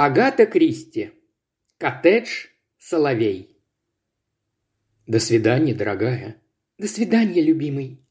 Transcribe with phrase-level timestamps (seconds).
[0.00, 1.10] Агата Кристи.
[1.76, 2.46] Коттедж
[2.78, 3.58] Соловей.
[5.08, 6.40] До свидания, дорогая.
[6.78, 8.06] До свидания, любимый.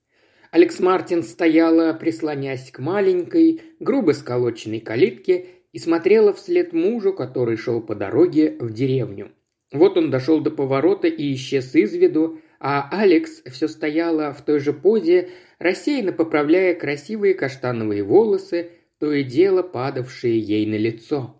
[0.51, 7.79] Алекс Мартин стояла, прислонясь к маленькой, грубо сколоченной калитке и смотрела вслед мужу, который шел
[7.79, 9.31] по дороге в деревню.
[9.71, 14.59] Вот он дошел до поворота и исчез из виду, а Алекс все стояла в той
[14.59, 21.37] же позе, рассеянно поправляя красивые каштановые волосы, то и дело падавшие ей на лицо.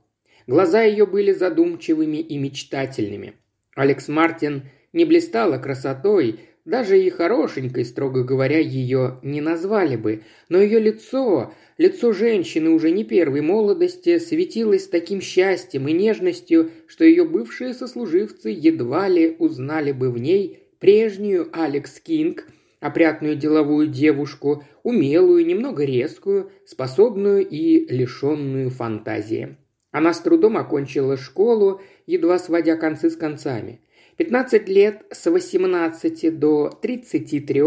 [0.48, 3.33] Глаза ее были задумчивыми и мечтательными.
[3.75, 10.61] Алекс Мартин не блистала красотой, даже и хорошенькой, строго говоря, ее не назвали бы, но
[10.61, 17.25] ее лицо, лицо женщины уже не первой молодости, светилось таким счастьем и нежностью, что ее
[17.25, 22.48] бывшие сослуживцы едва ли узнали бы в ней прежнюю Алекс Кинг,
[22.79, 29.57] опрятную деловую девушку, умелую, немного резкую, способную и лишенную фантазии.
[29.97, 33.81] Она с трудом окончила школу, едва сводя концы с концами.
[34.17, 37.64] 15 лет с 18 до 33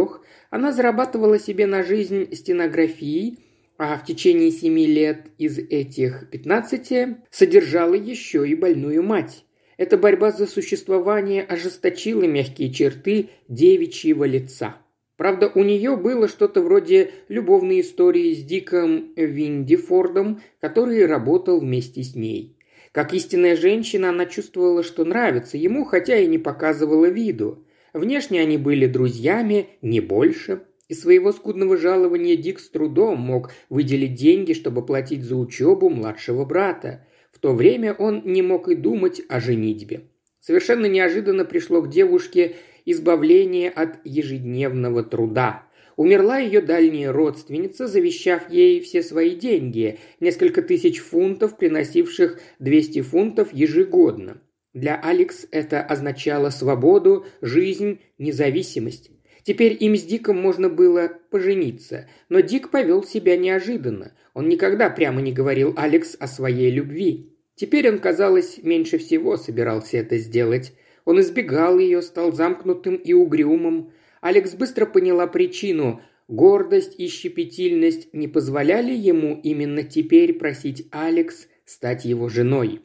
[0.50, 3.40] она зарабатывала себе на жизнь стенографией,
[3.78, 9.44] а в течение 7 лет из этих 15 содержала еще и больную мать.
[9.76, 14.76] Эта борьба за существование ожесточила мягкие черты девичьего лица–
[15.20, 22.14] Правда, у нее было что-то вроде любовной истории с Диком Виндифордом, который работал вместе с
[22.14, 22.56] ней.
[22.90, 27.66] Как истинная женщина, она чувствовала, что нравится ему, хотя и не показывала виду.
[27.92, 30.62] Внешне они были друзьями, не больше.
[30.88, 36.46] Из своего скудного жалования Дик с трудом мог выделить деньги, чтобы платить за учебу младшего
[36.46, 37.06] брата.
[37.30, 40.04] В то время он не мог и думать о женитьбе.
[40.40, 45.66] Совершенно неожиданно пришло к девушке избавление от ежедневного труда.
[45.96, 53.52] Умерла ее дальняя родственница, завещав ей все свои деньги, несколько тысяч фунтов, приносивших 200 фунтов
[53.52, 54.40] ежегодно.
[54.72, 59.10] Для Алекс это означало свободу, жизнь, независимость.
[59.42, 64.12] Теперь им с Диком можно было пожениться, но Дик повел себя неожиданно.
[64.34, 67.36] Он никогда прямо не говорил Алекс о своей любви.
[67.56, 70.72] Теперь он, казалось, меньше всего собирался это сделать.
[71.04, 73.92] Он избегал ее, стал замкнутым и угрюмым.
[74.20, 76.00] Алекс быстро поняла причину.
[76.28, 82.82] Гордость и щепетильность не позволяли ему именно теперь просить Алекс стать его женой.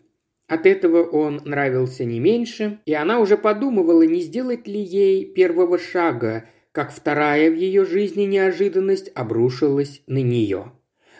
[0.48, 5.80] От этого он нравился не меньше, и она уже подумывала, не сделать ли ей первого
[5.80, 10.72] шага, как вторая в ее жизни неожиданность обрушилась на нее.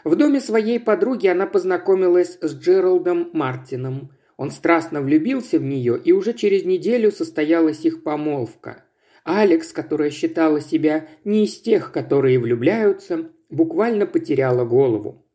[0.04, 4.12] В доме своей подруги она познакомилась с Джералдом Мартином.
[4.38, 8.84] Он страстно влюбился в нее, и уже через неделю состоялась их помолвка.
[9.24, 15.26] Алекс, которая считала себя не из тех, которые влюбляются, буквально потеряла голову.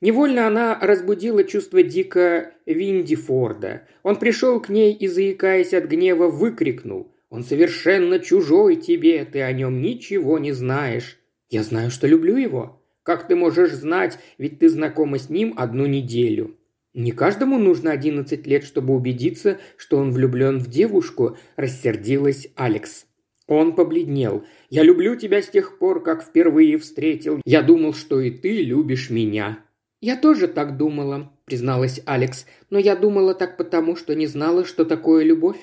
[0.00, 3.82] Невольно она разбудила чувство Дика Виндифорда.
[4.02, 7.12] Он пришел к ней и, заикаясь от гнева, выкрикнул.
[7.30, 11.18] «Он совершенно чужой тебе, ты о нем ничего не знаешь».
[11.50, 12.82] «Я знаю, что люблю его».
[13.02, 16.56] «Как ты можешь знать, ведь ты знакома с ним одну неделю?»
[16.94, 23.06] «Не каждому нужно одиннадцать лет, чтобы убедиться, что он влюблен в девушку»,– рассердилась Алекс.
[23.46, 24.44] Он побледнел.
[24.68, 27.40] «Я люблю тебя с тех пор, как впервые встретил.
[27.44, 29.58] Я думал, что и ты любишь меня».
[30.00, 32.46] «Я тоже так думала»,– призналась Алекс.
[32.70, 35.58] «Но я думала так потому, что не знала, что такое любовь».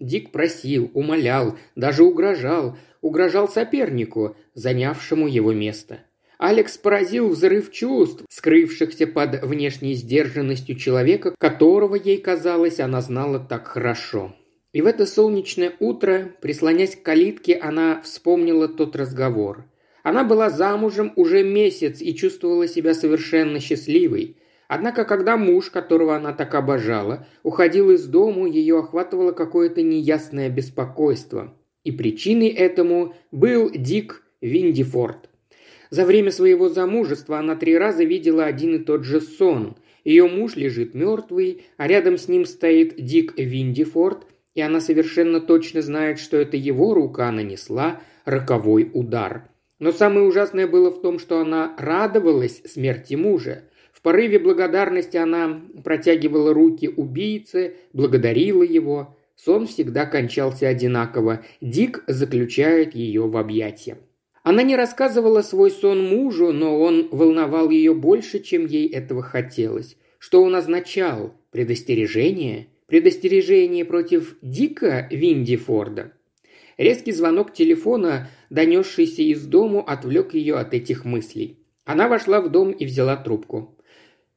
[0.00, 2.76] Дик просил, умолял, даже угрожал.
[3.00, 6.00] Угрожал сопернику, занявшему его место.
[6.42, 13.68] Алекс поразил взрыв чувств, скрывшихся под внешней сдержанностью человека, которого ей казалось она знала так
[13.68, 14.34] хорошо.
[14.72, 19.66] И в это солнечное утро, прислонясь к калитке, она вспомнила тот разговор.
[20.02, 24.38] Она была замужем уже месяц и чувствовала себя совершенно счастливой.
[24.66, 31.52] Однако, когда муж, которого она так обожала, уходил из дому, ее охватывало какое-то неясное беспокойство.
[31.84, 35.29] И причиной этому был Дик Виндифорд.
[35.90, 39.76] За время своего замужества она три раза видела один и тот же сон.
[40.04, 45.82] Ее муж лежит мертвый, а рядом с ним стоит Дик Виндифорд, и она совершенно точно
[45.82, 49.48] знает, что это его рука нанесла роковой удар.
[49.80, 53.64] Но самое ужасное было в том, что она радовалась смерти мужа.
[53.92, 59.16] В порыве благодарности она протягивала руки убийце, благодарила его.
[59.34, 61.44] Сон всегда кончался одинаково.
[61.60, 63.98] Дик заключает ее в объятия.
[64.50, 69.96] Она не рассказывала свой сон мужу, но он волновал ее больше, чем ей этого хотелось.
[70.18, 71.34] Что он означал?
[71.52, 72.66] Предостережение?
[72.88, 76.14] Предостережение против Дика Виндифорда?
[76.78, 81.60] Резкий звонок телефона, донесшийся из дому, отвлек ее от этих мыслей.
[81.84, 83.78] Она вошла в дом и взяла трубку.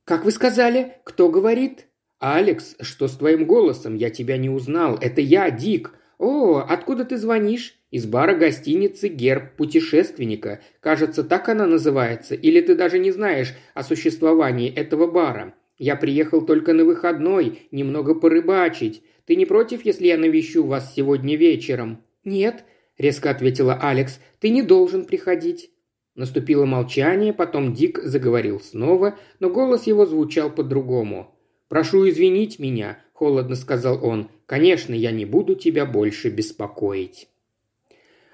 [0.06, 0.94] «Как вы сказали?
[1.06, 1.88] Кто говорит?»
[2.20, 3.96] «Алекс, что с твоим голосом?
[3.96, 4.96] Я тебя не узнал.
[5.02, 5.96] Это я, Дик.
[6.24, 10.62] О, откуда ты звонишь?» «Из бара гостиницы «Герб путешественника».
[10.80, 12.34] Кажется, так она называется.
[12.34, 15.54] Или ты даже не знаешь о существовании этого бара.
[15.78, 19.04] Я приехал только на выходной, немного порыбачить.
[19.26, 22.64] Ты не против, если я навещу вас сегодня вечером?» «Нет»,–
[22.98, 24.22] резко ответила Алекс.
[24.40, 25.72] «Ты не должен приходить».
[26.16, 31.38] Наступило молчание, потом Дик заговорил снова, но голос его звучал по-другому.
[31.68, 34.30] «Прошу извинить меня»,– холодно сказал он.
[34.54, 37.28] «Конечно, я не буду тебя больше беспокоить».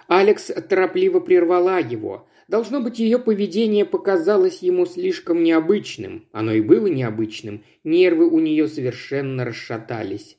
[0.10, 2.28] Алекс торопливо прервала его.
[2.50, 6.28] Должно быть, ее поведение показалось ему слишком необычным.
[6.34, 7.64] Оно и было необычным.
[7.86, 10.38] Нервы у нее совершенно расшатались.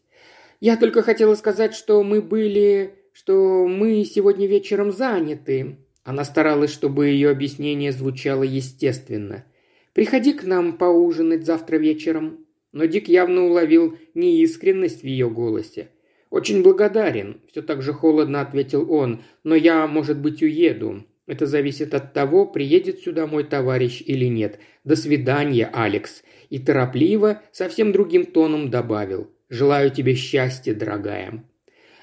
[0.60, 2.92] «Я только хотела сказать, что мы были...
[3.14, 5.78] что мы сегодня вечером заняты».
[6.04, 9.46] Она старалась, чтобы ее объяснение звучало естественно.
[9.94, 12.39] «Приходи к нам поужинать завтра вечером».
[12.72, 15.88] Но Дик явно уловил неискренность в ее голосе.
[16.30, 21.04] «Очень благодарен»,– все так же холодно ответил он,– «но я, может быть, уеду.
[21.26, 24.60] Это зависит от того, приедет сюда мой товарищ или нет.
[24.84, 26.22] До свидания, Алекс».
[26.48, 29.30] И торопливо, совсем другим тоном добавил.
[29.48, 31.44] «Желаю тебе счастья, дорогая».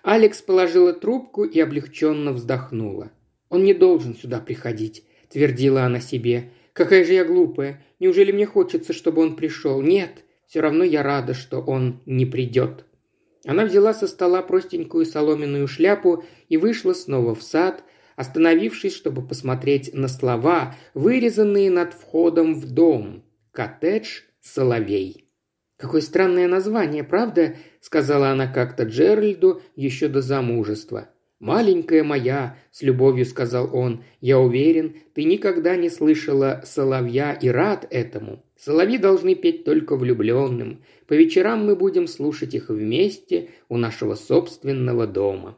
[0.03, 3.11] Алекс положила трубку и облегченно вздохнула.
[3.49, 6.51] «Он не должен сюда приходить»,– твердила она себе.
[6.73, 7.83] «Какая же я глупая.
[7.99, 9.81] Неужели мне хочется, чтобы он пришел?
[9.81, 12.85] Нет, все равно я рада, что он не придет».
[13.45, 17.83] Она взяла со стола простенькую соломенную шляпу и вышла снова в сад,
[18.17, 23.23] остановившись, чтобы посмотреть на слова, вырезанные над входом в дом.
[23.51, 25.29] «Коттедж Соловей».
[25.77, 31.09] «Какое странное название, правда?»– сказала она как-то Джеральду еще до замужества.
[31.39, 37.85] «Маленькая моя»,– с любовью сказал он,– «я уверен, ты никогда не слышала соловья и рад
[37.91, 38.43] этому.
[38.57, 40.83] Соловьи должны петь только влюбленным.
[41.07, 45.57] По вечерам мы будем слушать их вместе у нашего собственного дома».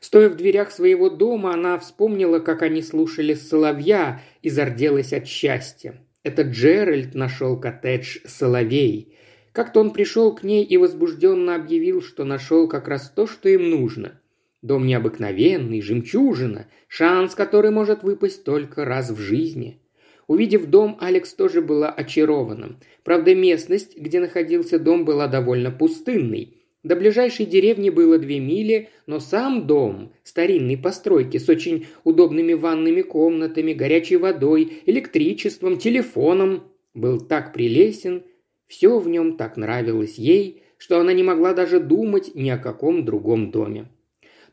[0.00, 6.00] Стоя в дверях своего дома, она вспомнила, как они слушали соловья и зарделась от счастья.
[6.22, 9.16] Это Джеральд нашел коттедж «Соловей».
[9.52, 13.70] Как-то он пришел к ней и возбужденно объявил, что нашел как раз то, что им
[13.70, 14.20] нужно.
[14.60, 19.80] Дом необыкновенный, жемчужина, шанс, который может выпасть только раз в жизни.
[20.26, 22.76] Увидев дом, Алекс тоже была очарована.
[23.04, 26.54] Правда, местность, где находился дом, была довольно пустынной.
[26.82, 33.02] До ближайшей деревни было две мили, но сам дом, старинной постройки, с очень удобными ванными
[33.02, 36.64] комнатами, горячей водой, электричеством, телефоном,
[36.94, 38.22] был так прелесен,
[38.66, 43.04] все в нем так нравилось ей, что она не могла даже думать ни о каком
[43.04, 43.88] другом доме.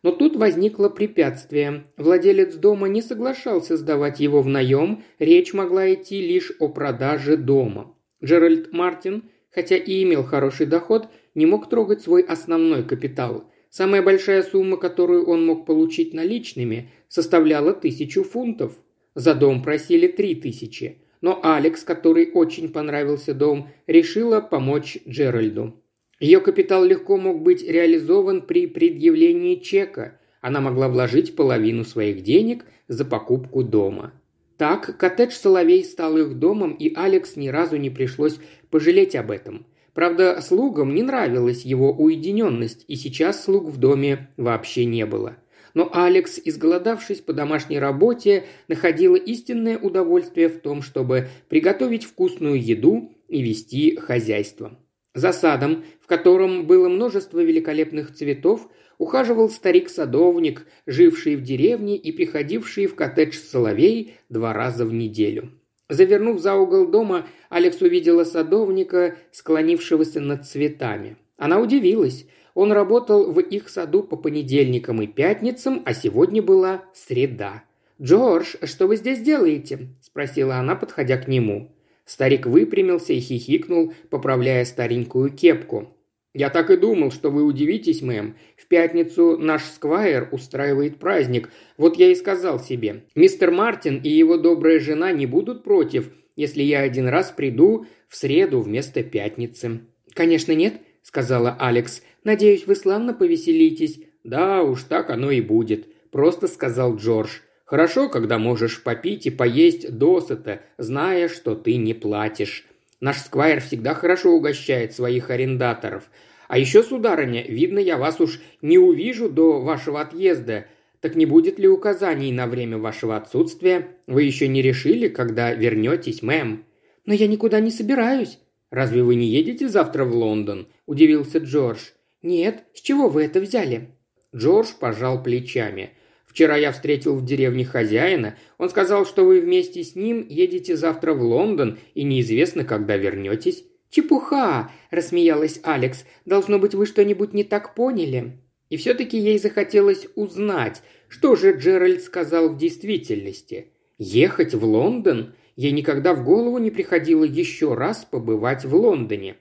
[0.03, 1.85] Но тут возникло препятствие.
[1.97, 7.95] Владелец дома не соглашался сдавать его в наем, речь могла идти лишь о продаже дома.
[8.23, 13.49] Джеральд Мартин, хотя и имел хороший доход, не мог трогать свой основной капитал.
[13.69, 18.73] Самая большая сумма, которую он мог получить наличными, составляла тысячу фунтов.
[19.15, 20.99] За дом просили три тысячи.
[21.21, 25.81] Но Алекс, который очень понравился дом, решила помочь Джеральду.
[26.23, 30.21] Ее капитал легко мог быть реализован при предъявлении чека.
[30.39, 34.13] Она могла вложить половину своих денег за покупку дома.
[34.55, 38.39] Так, коттедж «Соловей» стал их домом, и Алекс ни разу не пришлось
[38.69, 39.65] пожалеть об этом.
[39.93, 45.35] Правда, слугам не нравилась его уединенность, и сейчас слуг в доме вообще не было.
[45.73, 53.11] Но Алекс, изголодавшись по домашней работе, находила истинное удовольствие в том, чтобы приготовить вкусную еду
[53.27, 54.79] и вести хозяйство.
[55.15, 58.67] За садом, в котором было множество великолепных цветов,
[58.97, 65.51] ухаживал старик-садовник, живший в деревне и приходивший в коттедж Соловей два раза в неделю.
[65.89, 71.17] Завернув за угол дома, Алекс увидела садовника, склонившегося над цветами.
[71.37, 72.25] Она удивилась.
[72.55, 77.63] Он работал в их саду по понедельникам и пятницам, а сегодня была среда.
[78.01, 81.72] «Джордж, что вы здесь делаете?»– спросила она, подходя к нему.
[82.05, 85.97] Старик выпрямился и хихикнул, поправляя старенькую кепку.
[86.33, 88.35] «Я так и думал, что вы удивитесь, мэм.
[88.57, 91.49] В пятницу наш сквайр устраивает праздник.
[91.77, 93.03] Вот я и сказал себе.
[93.13, 98.15] Мистер Мартин и его добрая жена не будут против, если я один раз приду в
[98.15, 99.81] среду вместо пятницы».
[100.13, 102.01] «Конечно нет»,— сказала Алекс.
[102.23, 103.99] «Надеюсь, вы славно повеселитесь».
[104.23, 107.39] «Да уж, так оно и будет»,— просто сказал Джордж.
[107.73, 112.65] Хорошо, когда можешь попить и поесть досыта, зная, что ты не платишь.
[112.99, 116.03] Наш сквайр всегда хорошо угощает своих арендаторов.
[116.47, 120.67] А еще, сударыня, видно, я вас уж не увижу до вашего отъезда.
[120.99, 123.87] Так не будет ли указаний на время вашего отсутствия?
[124.05, 126.65] Вы еще не решили, когда вернетесь, мэм?»
[127.07, 128.37] «Но я никуда не собираюсь»,
[128.69, 131.79] «Разве вы не едете завтра в Лондон?»– удивился Джордж.
[132.21, 133.89] «Нет, с чего вы это взяли?»
[134.35, 135.93] Джордж пожал плечами.
[136.33, 138.35] «Вчера я встретил в деревне хозяина.
[138.57, 143.65] Он сказал, что вы вместе с ним едете завтра в Лондон и неизвестно, когда вернетесь».
[143.91, 146.05] «Чепуха!»– рассмеялась Алекс.
[146.25, 148.39] «Должно быть, вы что-нибудь не так поняли».
[148.71, 153.67] И все-таки ей захотелось узнать, что же Джеральд сказал в действительности.
[153.99, 155.35] Ехать в Лондон?
[155.55, 159.35] Ей никогда в голову не приходило еще раз побывать в Лондоне.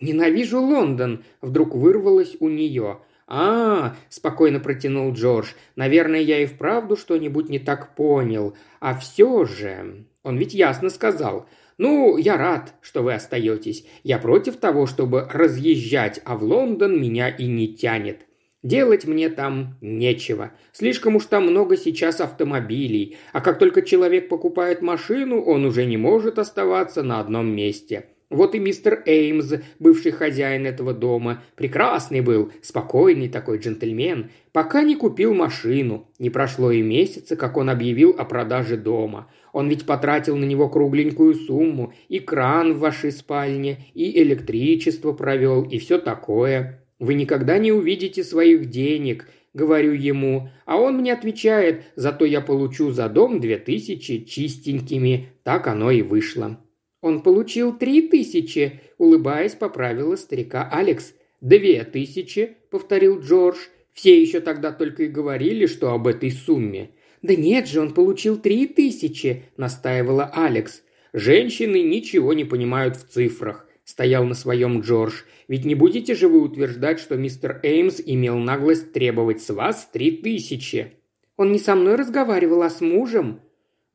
[0.00, 3.00] «Ненавижу Лондон!»– вдруг вырвалось у нее.
[3.28, 8.56] «А,– спокойно протянул Джордж,– наверное, я и вправду что-нибудь не так понял.
[8.78, 11.48] А все же...» Он ведь ясно сказал.
[11.78, 13.86] «Ну, я рад, что вы остаетесь.
[14.02, 18.26] Я против того, чтобы разъезжать, а в Лондон меня и не тянет.
[18.62, 20.52] Делать мне там нечего.
[20.72, 25.96] Слишком уж там много сейчас автомобилей, а как только человек покупает машину, он уже не
[25.96, 28.06] может оставаться на одном месте.
[28.28, 34.96] Вот и мистер Эймс, бывший хозяин этого дома, прекрасный был, спокойный такой джентльмен, пока не
[34.96, 36.10] купил машину.
[36.18, 39.30] Не прошло и месяца, как он объявил о продаже дома.
[39.52, 45.62] Он ведь потратил на него кругленькую сумму, и кран в вашей спальне, и электричество провел,
[45.62, 46.84] и все такое.
[46.98, 52.90] Вы никогда не увидите своих денег, говорю ему, а он мне отвечает, зато я получу
[52.90, 55.28] за дом две тысячи чистенькими.
[55.44, 56.58] Так оно и вышло.
[57.00, 61.14] Он получил три тысячи, улыбаясь, поправила старика Алекс.
[61.40, 63.56] «Две тысячи»,— повторил Джордж.
[63.92, 66.90] Все еще тогда только и говорили, что об этой сумме.
[67.22, 70.82] «Да нет же, он получил три тысячи»,— настаивала Алекс.
[71.12, 75.22] «Женщины ничего не понимают в цифрах»,— стоял на своем Джордж.
[75.48, 80.10] Ведь не будете же вы утверждать, что мистер Эймс имел наглость требовать с вас три
[80.10, 80.94] тысячи?»
[81.36, 83.40] «Он не со мной разговаривал, а с мужем».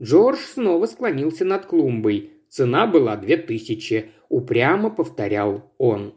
[0.02, 2.32] Джордж снова склонился над клумбой.
[2.52, 4.12] Цена была две тысячи.
[4.28, 6.14] Упрямо повторял он.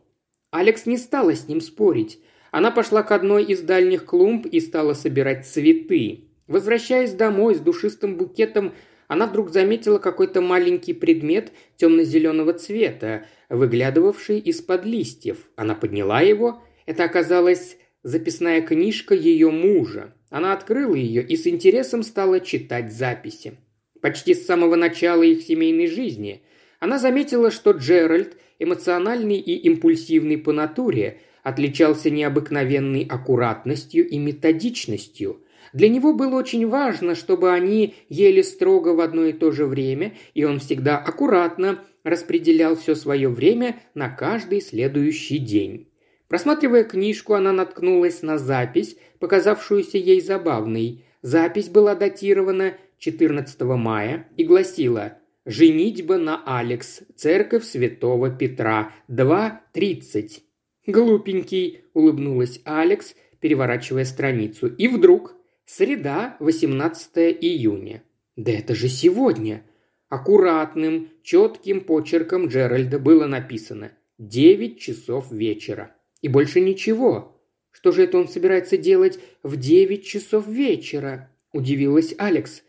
[0.50, 2.18] Алекс не стала с ним спорить.
[2.50, 6.24] Она пошла к одной из дальних клумб и стала собирать цветы.
[6.48, 8.74] Возвращаясь домой с душистым букетом,
[9.06, 15.38] она вдруг заметила какой-то маленький предмет темно-зеленого цвета, выглядывавший из-под листьев.
[15.54, 16.64] Она подняла его.
[16.84, 20.12] Это оказалась записная книжка ее мужа.
[20.30, 23.56] Она открыла ее и с интересом стала читать записи.
[24.04, 26.42] Почти с самого начала их семейной жизни
[26.78, 35.40] она заметила, что Джеральд, эмоциональный и импульсивный по натуре, отличался необыкновенной аккуратностью и методичностью–
[35.72, 40.12] для него было очень важно, чтобы они ели строго в одно и то же время,
[40.34, 45.88] и он всегда аккуратно распределял все свое время на каждый следующий день.
[46.28, 51.02] Просматривая книжку, она наткнулась на запись, показавшуюся ей забавной.
[51.22, 60.40] Запись была датирована 14 мая и гласила «Женитьба на Алекс, церковь святого Петра, 2.30».
[60.86, 64.68] «Глупенький»,– улыбнулась Алекс, переворачивая страницу.
[64.68, 65.34] И вдруг
[65.66, 68.02] Среда, 18 июня.
[68.36, 69.64] Да это же сегодня.
[70.08, 75.94] Аккуратным, четким почерком Джеральда было написано «Девять часов вечера».
[76.22, 77.38] И больше ничего.
[77.70, 81.30] Что же это он собирается делать в девять часов вечера?
[81.52, 82.62] Удивилась Алекс.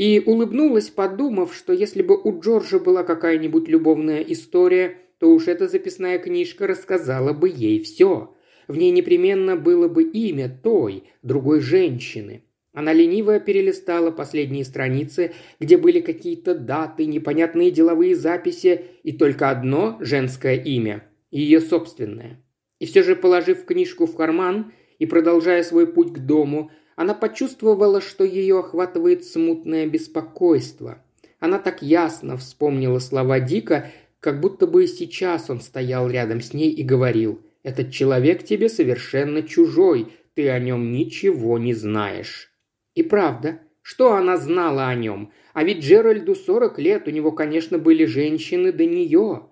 [0.00, 5.68] И улыбнулась, подумав, что если бы у Джорджа была какая-нибудь любовная история, то уж эта
[5.68, 8.34] записная книжка рассказала бы ей все.
[8.66, 12.44] В ней непременно было бы имя той, другой женщины.
[12.72, 19.98] Она лениво перелистала последние страницы, где были какие-то даты, непонятные деловые записи и только одно
[20.00, 22.42] женское имя– ее собственное.
[22.78, 28.00] И все же, положив книжку в карман и продолжая свой путь к дому, она почувствовала,
[28.00, 31.02] что ее охватывает смутное беспокойство.
[31.38, 33.90] Она так ясно вспомнила слова Дика,
[34.20, 39.42] как будто бы сейчас он стоял рядом с ней и говорил– этот человек тебе совершенно
[39.42, 42.50] чужой, ты о нем ничего не знаешь».
[42.94, 45.32] И правда, что она знала о нем?
[45.52, 49.46] А ведь Джеральду сорок лет, у него, конечно, были женщины до нее.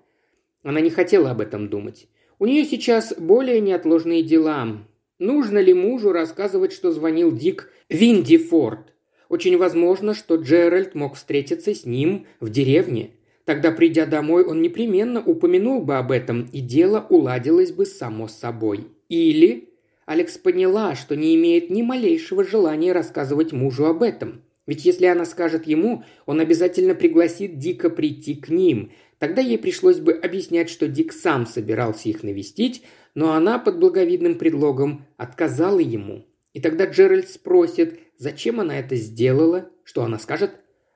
[0.62, 2.08] Она не хотела об этом думать.
[2.38, 4.78] У нее сейчас более неотложные дела.
[5.18, 8.92] Нужно ли мужу рассказывать, что звонил Дик Винди Форд?
[9.28, 13.10] Очень возможно, что Джеральд мог встретиться с ним в деревне.
[13.44, 18.86] Тогда, придя домой, он непременно упомянул бы об этом, и дело уладилось бы само собой.
[19.08, 19.70] Или
[20.06, 24.42] Алекс поняла, что не имеет ни малейшего желания рассказывать мужу об этом.
[24.66, 28.92] Ведь если она скажет ему, он обязательно пригласит Дика прийти к ним.
[29.18, 32.82] Тогда ей пришлось бы объяснять, что Дик сам собирался их навестить,
[33.18, 36.24] но она под благовидным предлогом отказала ему.
[36.52, 40.52] И тогда Джеральд спросит, зачем она это сделала, что она скажет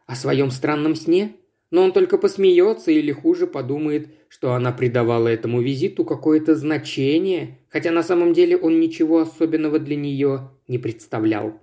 [0.06, 1.36] о своем странном сне–
[1.72, 7.90] но он только посмеется или хуже подумает, что она придавала этому визиту какое-то значение, хотя
[7.92, 11.58] на самом деле он ничего особенного для нее не представлял.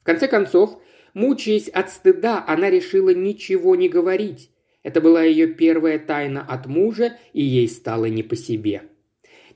[0.00, 0.82] В конце концов,
[1.14, 4.50] мучаясь от стыда, она решила ничего не говорить.
[4.82, 8.82] Это была ее первая тайна от мужа, и ей стало не по себе.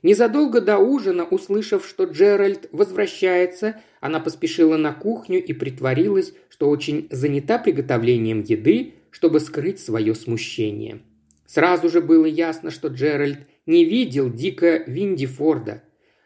[0.03, 7.07] Незадолго до ужина, услышав, что Джеральд возвращается, она поспешила на кухню и притворилась, что очень
[7.09, 11.01] занята приготовлением еды, чтобы скрыть свое смущение.
[11.45, 15.83] Сразу же было ясно, что Джеральд не видел Дика Виндифорда.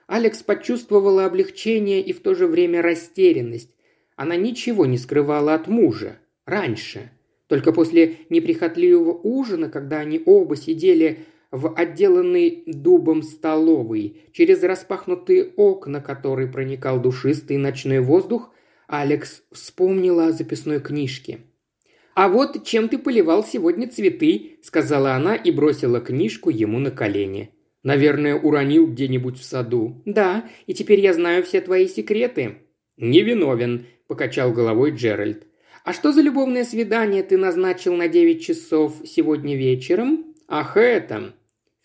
[0.08, 3.74] Алекс почувствовала облегчение и в то же время растерянность.
[4.16, 6.18] Она ничего не скрывала от мужа.
[6.46, 7.12] Раньше.
[7.48, 11.20] Только после неприхотливого ужина, когда они оба сидели
[11.52, 18.52] в отделанной дубом столовой, через распахнутые окна, которые проникал душистый ночной воздух,
[18.88, 21.40] Алекс вспомнила о записной книжке.
[22.14, 27.52] «А вот чем ты поливал сегодня цветы»,– сказала она и бросила книжку ему на колени.
[27.84, 30.02] «Наверное, уронил где-нибудь в саду».
[30.06, 32.58] «Да, и теперь я знаю все твои секреты».
[32.98, 35.48] «Невиновен»,– покачал головой Джеральд.
[35.84, 41.34] «А что за любовное свидание ты назначил на девять часов сегодня вечером?» «Ах, это!»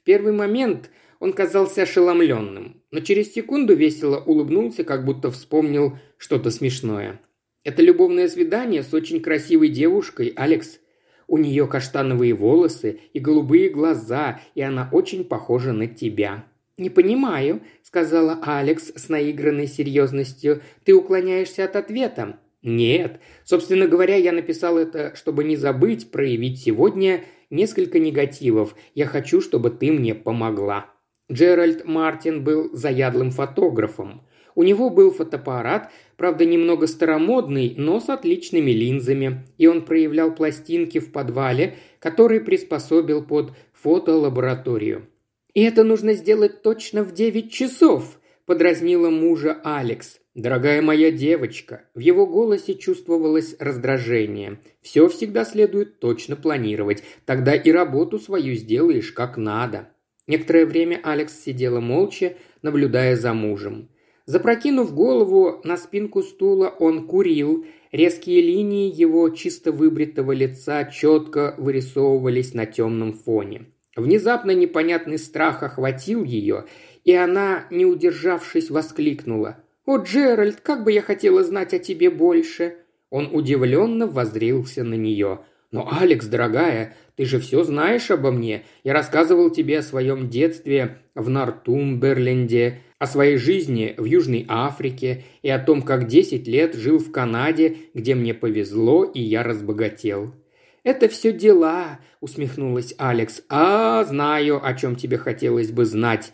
[0.06, 7.20] Первый момент он казался ошеломленным, но через секунду весело улыбнулся, как будто вспомнил что-то смешное.
[7.64, 10.78] «Это любовное свидание с очень красивой девушкой, Алекс.
[11.26, 16.44] У нее каштановые волосы и голубые глаза, и она очень похожа на тебя».
[16.78, 20.60] «Не понимаю»,— сказала Алекс с наигранной серьезностью.
[20.84, 22.38] «Ты уклоняешься от ответа».
[22.62, 23.20] «Нет.
[23.44, 28.74] Собственно говоря, я написал это, чтобы не забыть проявить сегодня несколько негативов.
[28.94, 30.86] Я хочу, чтобы ты мне помогла».
[31.30, 34.22] Джеральд Мартин был заядлым фотографом.
[34.54, 40.98] У него был фотоаппарат, правда немного старомодный, но с отличными линзами, и он проявлял пластинки
[40.98, 45.08] в подвале, который приспособил под фотолабораторию.
[45.52, 50.20] «И это нужно сделать точно в девять часов»,– подразнила мужа Алекс.
[50.36, 54.58] «Дорогая моя девочка», в его голосе чувствовалось раздражение.
[54.82, 59.88] «Все всегда следует точно планировать, тогда и работу свою сделаешь как надо».
[60.26, 63.88] Некоторое время Алекс сидела молча, наблюдая за мужем.
[64.26, 67.64] Запрокинув голову на спинку стула, он курил.
[67.90, 73.70] Резкие линии его чисто выбритого лица четко вырисовывались на темном фоне.
[73.96, 76.66] Внезапно непонятный страх охватил ее,
[77.04, 82.74] и она, не удержавшись, воскликнула– «О, Джеральд, как бы я хотела знать о тебе больше!»
[83.08, 85.42] Он удивленно воззрился на нее.
[85.70, 88.64] «Но, Алекс, дорогая, ты же все знаешь обо мне.
[88.82, 95.50] Я рассказывал тебе о своем детстве в Нортумберленде, о своей жизни в Южной Африке и
[95.50, 100.34] о том, как десять лет жил в Канаде, где мне повезло и я разбогател».
[100.82, 103.40] «Это все дела»,— усмехнулась Алекс.
[103.48, 106.32] «А, знаю, о чем тебе хотелось бы знать».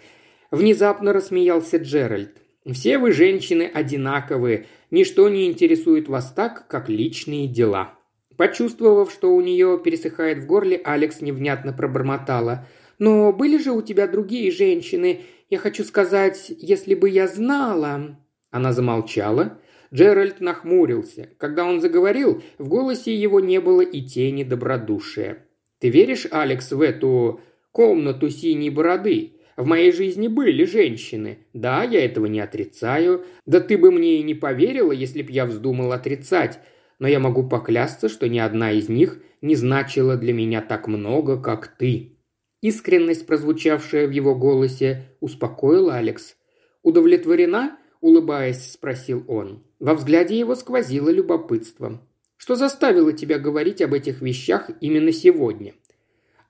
[0.50, 2.41] Внезапно рассмеялся Джеральд.
[2.70, 4.66] Все вы, женщины, одинаковые.
[4.90, 7.98] Ничто не интересует вас так, как личные дела».
[8.36, 12.66] Почувствовав, что у нее пересыхает в горле, Алекс невнятно пробормотала.
[12.98, 15.20] «Но были же у тебя другие женщины.
[15.50, 18.16] Я хочу сказать, если бы я знала...»
[18.50, 19.58] Она замолчала.
[19.92, 21.30] Джеральд нахмурился.
[21.38, 25.46] Когда он заговорил, в голосе его не было и тени добродушия.
[25.78, 27.40] «Ты веришь, Алекс, в эту
[27.72, 29.34] комнату синей бороды?
[29.56, 31.38] В моей жизни были женщины.
[31.52, 33.24] Да, я этого не отрицаю.
[33.46, 36.58] Да ты бы мне и не поверила, если б я вздумал отрицать.
[36.98, 41.40] Но я могу поклясться, что ни одна из них не значила для меня так много,
[41.40, 42.18] как ты».
[42.62, 46.36] Искренность, прозвучавшая в его голосе, успокоила Алекс.
[46.84, 49.64] «Удовлетворена?»– улыбаясь, спросил он.
[49.80, 52.00] Во взгляде его сквозило любопытство.
[52.36, 55.74] «Что заставило тебя говорить об этих вещах именно сегодня?»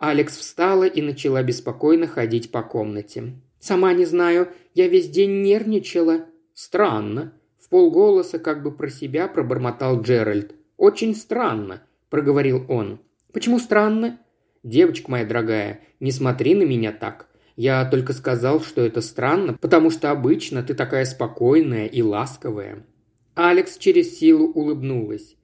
[0.03, 3.35] Алекс встала и начала беспокойно ходить по комнате.
[3.61, 6.27] «Сама не знаю, я весь день нервничала».
[6.55, 10.57] «Странно»,– в полголоса как бы про себя пробормотал Джеральд.
[10.77, 12.99] «Очень странно»,– проговорил он.
[13.33, 14.19] «Почему странно?»
[14.65, 17.29] «Девочка моя дорогая, не смотри на меня так.
[17.55, 22.85] Я только сказал, что это странно, потому что обычно ты такая спокойная и ласковая».
[23.37, 25.37] Алекс через силу улыбнулась.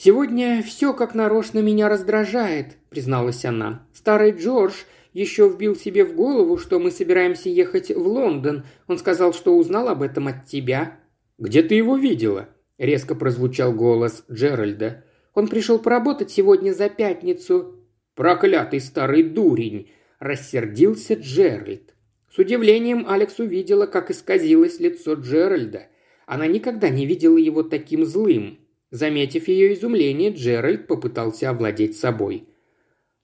[0.00, 3.84] «Сегодня все как нарочно меня раздражает»,– призналась она.
[3.92, 4.74] «Старый Джордж
[5.12, 8.64] еще вбил себе в голову, что мы собираемся ехать в Лондон.
[8.86, 11.00] Он сказал, что узнал об этом от тебя».
[11.36, 15.02] «Где ты его видела?»– резко прозвучал голос Джеральда.
[15.34, 17.74] «Он пришел поработать сегодня за пятницу».
[18.14, 21.96] «Проклятый старый дурень!»– рассердился Джеральд.
[22.30, 25.88] С удивлением Алекс увидела, как исказилось лицо Джеральда.
[26.24, 28.60] Она никогда не видела его таким злым.
[28.90, 32.48] Заметив ее изумление, Джеральд попытался овладеть собой.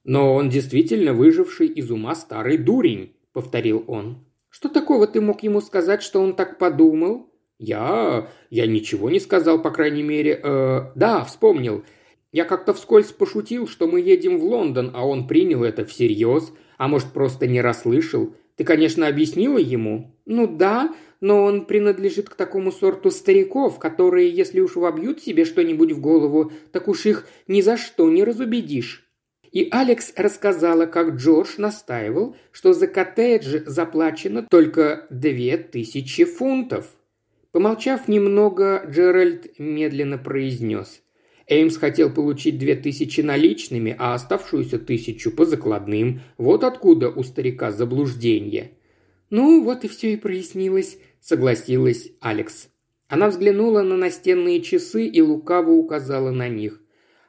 [0.05, 4.27] «Но он действительно выживший из ума старый дурень»,— повторил он.
[4.51, 8.29] «Что такого ты мог ему сказать, что он так подумал?» «Я...
[8.51, 10.39] я ничего не сказал, по крайней мере.
[10.43, 11.85] Э, да, вспомнил.
[12.31, 16.89] Я как-то вскользь пошутил, что мы едем в Лондон, а он принял это всерьез, а
[16.89, 18.35] может, просто не расслышал.
[18.57, 24.61] Ты, конечно, объяснила ему?» «Ну да, но он принадлежит к такому сорту стариков, которые, если
[24.61, 29.09] уж вобьют себе что-нибудь в голову, так уж их ни за что не разубедишь».
[29.51, 36.89] И Алекс рассказала, как Джордж настаивал, что за коттедж заплачено только две тысячи фунтов.
[37.53, 41.01] Помолчав немного, Джеральд медленно произнес.
[41.47, 46.21] Эймс хотел получить две тысячи наличными, а оставшуюся тысячу по закладным.
[46.37, 48.73] Вот откуда у старика заблуждение.
[49.31, 52.69] «Ну, вот и все и прояснилось»,— согласилась Алекс.
[53.09, 56.83] Она взглянула на настенные часы и лукаво указала на них.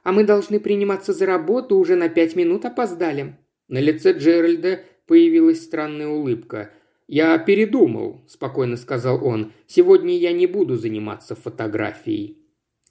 [0.04, 3.38] «А мы должны приниматься за работу, уже на пять минут опоздали».
[3.68, 6.72] На лице Джеральда появилась странная улыбка.
[7.08, 9.54] «Я передумал»,– спокойно сказал он.
[9.66, 12.38] «Сегодня я не буду заниматься фотографией».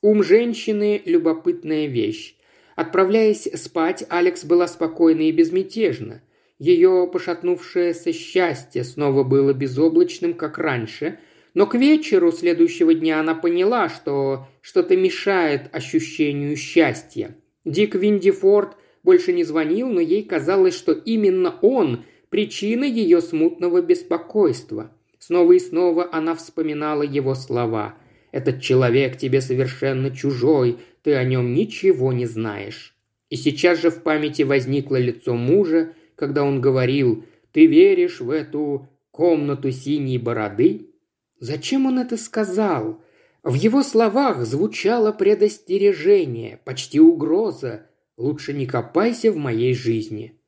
[0.01, 2.37] Ум женщины– любопытная вещь.
[2.77, 6.23] Отправляясь спать, Алекс была спокойна и безмятежна.
[6.65, 11.19] Ее пошатнувшееся счастье снова было безоблачным, как раньше,
[11.53, 17.37] но к вечеру следующего дня она поняла, что что-то мешает ощущению счастья.
[17.67, 24.91] Дик Виндифорд больше не звонил, но ей казалось, что именно он– причина ее смутного беспокойства.
[25.19, 27.95] Снова и снова она вспоминала его слова.
[28.33, 32.97] «Этот человек тебе совершенно чужой, ты о нем ничего не знаешь».
[33.29, 38.89] И сейчас же в памяти возникло лицо мужа, когда он говорил «Ты веришь в эту
[39.11, 40.91] комнату синей бороды?»
[41.41, 43.03] Зачем он это сказал?
[43.43, 47.87] В его словах звучало предостережение, почти угроза.
[48.17, 50.39] «Лучше не копайся в моей жизни».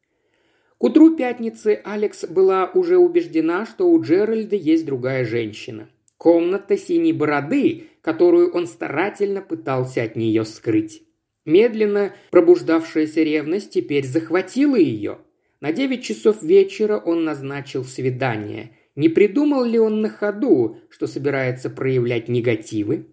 [0.79, 5.89] К утру пятницы Алекс была уже убеждена, что у Джеральда есть другая женщина.
[6.17, 11.03] Комната синей бороды, которую он старательно пытался от нее скрыть.
[11.45, 15.19] Медленно пробуждавшаяся ревность теперь захватила ее.
[15.61, 18.77] На девять часов вечера он назначил свидание.
[18.95, 23.07] Не придумал ли он на ходу, что собирается проявлять негативы?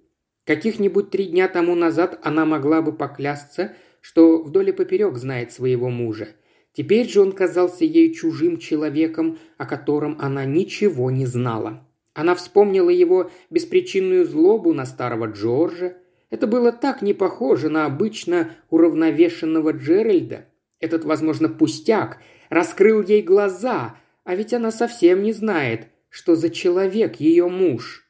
[0.46, 5.90] Каких-нибудь три дня тому назад она могла бы поклясться, что вдоль и поперек знает своего
[5.90, 6.30] мужа–
[6.74, 11.88] Теперь же он казался ей чужим человеком, о котором она ничего не знала.
[12.14, 15.94] Она вспомнила его беспричинную злобу на старого Джорджа.
[16.32, 20.46] Это было так не похоже на обычно уравновешенного Джеральда.
[20.80, 22.20] Этот, возможно, пустяк
[22.54, 28.08] раскрыл ей глаза, а ведь она совсем не знает, что за человек ее муж.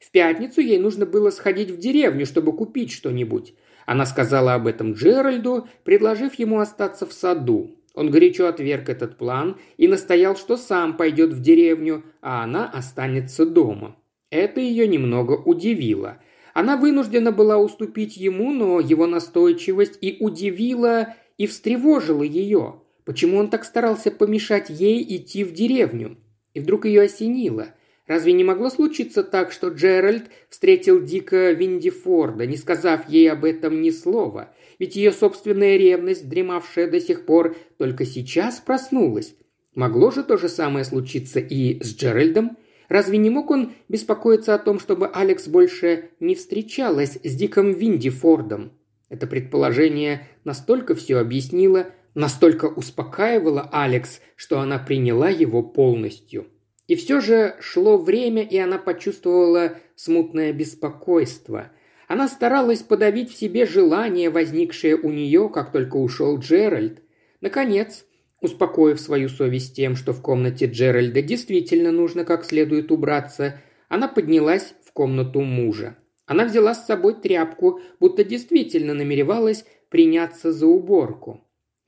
[0.00, 3.54] В пятницу ей нужно было сходить в деревню, чтобы купить что-нибудь.
[3.84, 7.76] Она сказала об этом Джеральду, предложив ему остаться в саду.
[7.94, 13.44] Он горячо отверг этот план и настоял, что сам пойдет в деревню, а она останется
[13.44, 13.96] дома.
[14.30, 16.18] Это ее немного удивило.
[16.54, 22.81] Она вынуждена была уступить ему, но его настойчивость и удивила, и встревожила ее.
[23.04, 26.18] Почему он так старался помешать ей идти в деревню?
[26.54, 27.68] И вдруг ее осенило.
[28.06, 33.80] Разве не могло случиться так, что Джеральд встретил Дика Виндифорда, не сказав ей об этом
[33.80, 39.36] ни слова– ведь ее собственная ревность, дремавшая до сих пор, только сейчас проснулась.
[39.76, 42.58] Могло же то же самое случиться и с Джеральдом?
[42.88, 48.10] Разве не мог он беспокоиться о том, чтобы Алекс больше не встречалась с Диком Винди
[48.10, 48.72] Фордом?
[49.08, 56.46] Это предположение настолько все объяснило, настолько успокаивало Алекс, что она приняла его полностью.
[56.88, 61.70] И все же шло время, и она почувствовала смутное беспокойство–
[62.12, 67.00] она старалась подавить в себе желание, возникшее у нее, как только ушел Джеральд.
[67.40, 68.04] Наконец,
[68.42, 74.74] успокоив свою совесть тем, что в комнате Джеральда действительно нужно как следует убраться, она поднялась
[74.84, 75.96] в комнату мужа.
[76.26, 81.42] Она взяла с собой тряпку, будто действительно намеревалась приняться за уборку.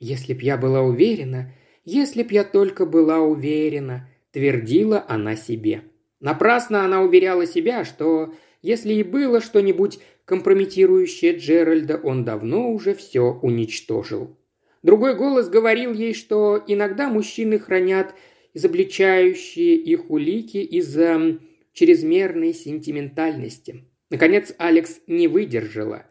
[0.06, 1.50] «Если б я была уверена,
[1.86, 5.84] если б я только была уверена»,– твердила она себе.
[6.20, 13.32] Напрасно она уверяла себя, что если и было что-нибудь компрометирующее Джеральда, он давно уже все
[13.40, 14.36] уничтожил.
[14.82, 18.14] Другой голос говорил ей, что иногда мужчины хранят
[18.52, 21.38] изобличающие их улики из-за
[21.72, 23.86] чрезмерной сентиментальности.
[24.10, 26.04] Наконец Алекс не выдержала.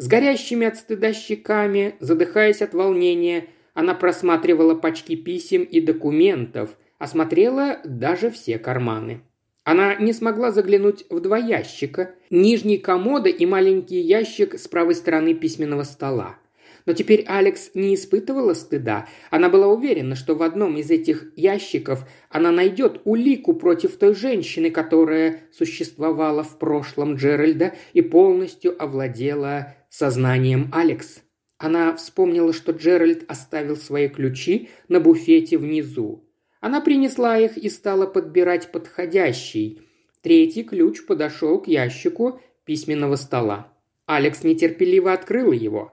[0.00, 7.80] С горящими от стыда щеками, задыхаясь от волнения, она просматривала пачки писем и документов, осмотрела
[7.84, 9.20] даже все карманы.
[9.62, 15.34] Она не смогла заглянуть в два ящика, нижний комода и маленький ящик с правой стороны
[15.34, 16.38] письменного стола.
[16.86, 19.06] Но теперь Алекс не испытывала стыда.
[19.30, 24.70] Она была уверена, что в одном из этих ящиков она найдет улику против той женщины,
[24.70, 31.22] которая существовала в прошлом Джеральда и полностью овладела сознанием Алекс.
[31.58, 36.24] Она вспомнила, что Джеральд оставил свои ключи на буфете внизу.
[36.60, 39.82] Она принесла их и стала подбирать подходящий.
[40.22, 43.72] Третий ключ подошел к ящику письменного стола.
[44.06, 45.92] Алекс нетерпеливо открыла его.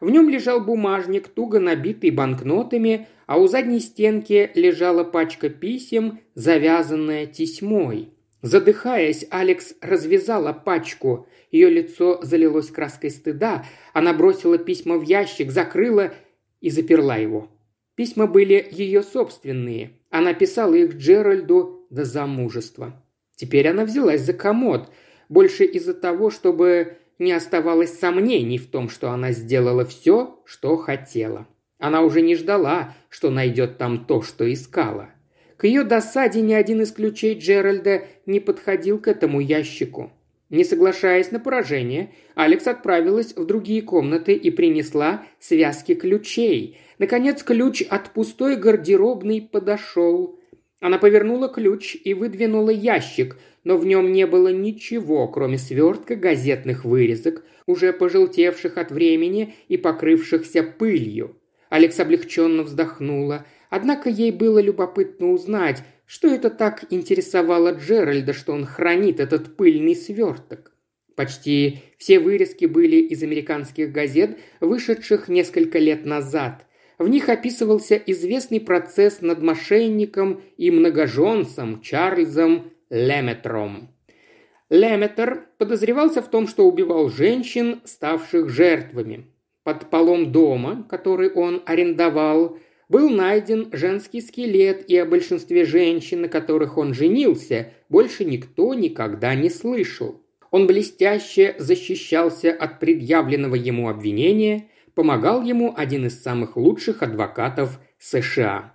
[0.00, 7.26] В нем лежал бумажник, туго набитый банкнотами, а у задней стенки лежала пачка писем, завязанная
[7.26, 8.10] тесьмой.
[8.46, 11.26] Задыхаясь, Алекс развязала пачку.
[11.50, 13.66] Ее лицо залилось краской стыда.
[13.92, 16.14] Она бросила письма в ящик, закрыла
[16.60, 17.50] и заперла его.
[17.96, 19.94] Письма были ее собственные.
[20.10, 23.02] Она писала их Джеральду до замужества.
[23.34, 24.92] Теперь она взялась за комод.
[25.28, 31.48] Больше из-за того, чтобы не оставалось сомнений в том, что она сделала все, что хотела.
[31.80, 35.10] Она уже не ждала, что найдет там то, что искала.
[35.56, 40.12] К ее досаде ни один из ключей Джеральда не подходил к этому ящику.
[40.48, 46.78] Не соглашаясь на поражение, Алекс отправилась в другие комнаты и принесла связки ключей.
[46.98, 50.38] Наконец ключ от пустой гардеробной подошел.
[50.80, 56.84] Она повернула ключ и выдвинула ящик, но в нем не было ничего, кроме свертка газетных
[56.84, 61.34] вырезок, уже пожелтевших от времени и покрывшихся пылью.
[61.70, 63.46] Алекс облегченно вздохнула.
[63.70, 69.96] Однако ей было любопытно узнать, что это так интересовало Джеральда, что он хранит этот пыльный
[69.96, 70.72] сверток.
[71.16, 76.66] Почти все вырезки были из американских газет, вышедших несколько лет назад.
[76.98, 83.88] В них описывался известный процесс над мошенником и многоженцем Чарльзом Леметром.
[84.68, 89.26] Леметр подозревался в том, что убивал женщин, ставших жертвами.
[89.62, 96.28] Под полом дома, который он арендовал, был найден женский скелет, и о большинстве женщин, на
[96.28, 100.22] которых он женился, больше никто никогда не слышал.
[100.50, 108.72] Он блестяще защищался от предъявленного ему обвинения, помогал ему один из самых лучших адвокатов США.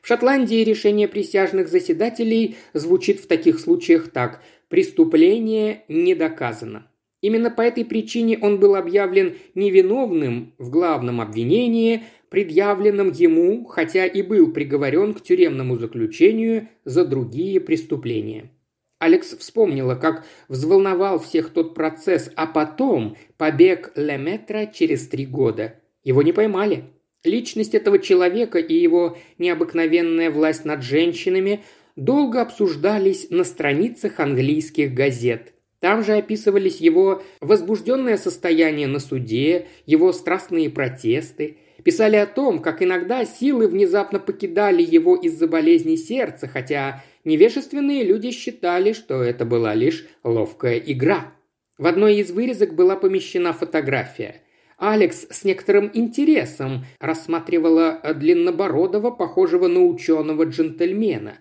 [0.00, 6.86] В Шотландии решение присяжных заседателей звучит в таких случаях так «преступление не доказано».
[7.20, 14.22] Именно по этой причине он был объявлен невиновным в главном обвинении, предъявленном ему, хотя и
[14.22, 18.50] был приговорен к тюремному заключению за другие преступления.
[18.98, 25.80] Алекс вспомнила, как взволновал всех тот процесс, а потом побег Леметра через три года.
[26.02, 26.84] Его не поймали.
[27.24, 31.62] Личность этого человека и его необыкновенная власть над женщинами
[31.96, 35.52] долго обсуждались на страницах английских газет.
[35.80, 41.58] Там же описывались его возбужденное состояние на суде, его страстные протесты.
[41.84, 48.30] Писали о том, как иногда силы внезапно покидали его из-за болезни сердца, хотя невежественные люди
[48.30, 51.32] считали, что это была лишь ловкая игра.
[51.78, 54.42] В одной из вырезок была помещена фотография–
[54.78, 61.38] Алекс с некоторым интересом рассматривала длиннобородого, похожего на ученого джентльмена.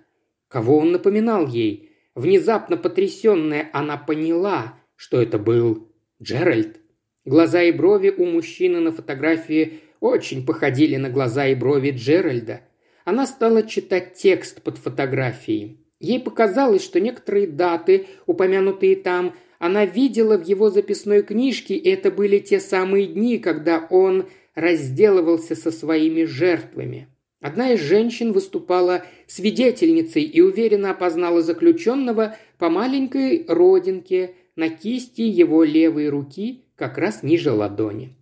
[0.47, 1.91] Кого он напоминал ей?
[2.15, 5.87] Внезапно потрясенная, она поняла, что это был
[6.21, 6.77] Джеральд.
[7.25, 12.61] Глаза и брови у мужчины на фотографии очень походили на глаза и брови Джеральда.
[13.05, 15.77] Она стала читать текст под фотографией.
[15.99, 22.11] Ей показалось, что некоторые даты, упомянутые там, она видела в его записной книжке, и это
[22.11, 27.07] были те самые дни, когда он разделывался со своими жертвами.
[27.39, 35.63] Одна из женщин выступала свидетельницей и уверенно опознала заключенного по маленькой родинке на кисти его
[35.63, 38.16] левой руки, как раз ниже ладони.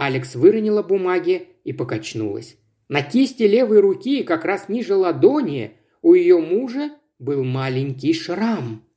[0.00, 2.56] Алекс выронила бумаги и покачнулась.
[2.88, 8.82] На кисти левой руки, как раз ниже ладони, у ее мужа был маленький шрам–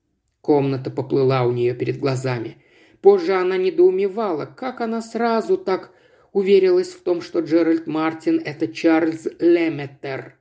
[0.43, 2.57] Комната поплыла у нее перед глазами.
[3.01, 5.91] Позже она недоумевала, как она сразу так
[6.33, 10.35] уверилась в том, что Джеральд Мартин– это Чарльз Леметтер.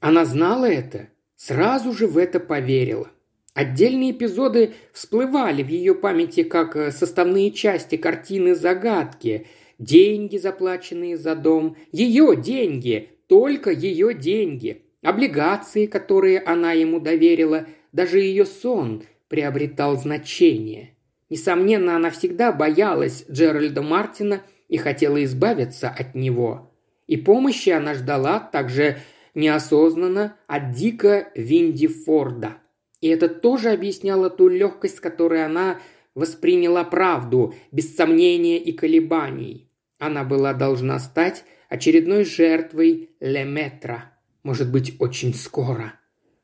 [0.00, 3.10] Она знала это, сразу же в это поверила.
[3.52, 9.48] Отдельные эпизоды всплывали в ее памяти как э, составные части картины загадки.
[9.78, 18.20] Деньги, заплаченные за дом, ее деньги, только ее деньги, облигации, которые она ему доверила, даже
[18.20, 20.94] ее сон– приобретал значение.
[21.28, 26.72] Несомненно, она всегда боялась Джеральда Мартина и хотела избавиться от него.
[27.06, 28.98] И помощи она ждала также
[29.34, 32.58] неосознанно от Дика Винди Форда.
[33.00, 35.80] И это тоже объясняло ту легкость, с которой она
[36.14, 39.65] восприняла правду, без сомнения и колебаний.
[39.98, 44.12] Она была должна стать очередной жертвой Леметра.
[44.42, 45.94] Может быть, очень скоро.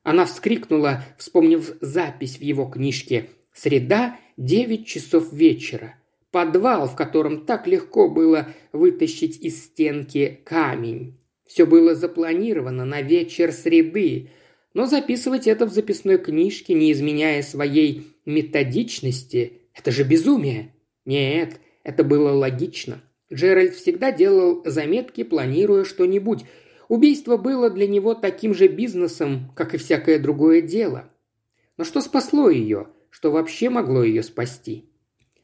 [0.02, 5.94] Она вскрикнула, вспомнив запись в его книжке «Среда, девять часов вечера».
[6.30, 11.18] Подвал, в котором так легко было вытащить из стенки камень.
[11.46, 14.30] Все было запланировано на вечер среды,
[14.72, 20.74] но записывать это в записной книжке, не изменяя своей методичности, это же безумие.
[21.04, 23.02] Нет, это было логично.
[23.32, 26.44] Джеральд всегда делал заметки, планируя что-нибудь.
[26.88, 31.08] Убийство было для него таким же бизнесом, как и всякое другое дело.
[31.78, 32.88] Но что спасло ее?
[33.10, 34.90] Что вообще могло ее спасти?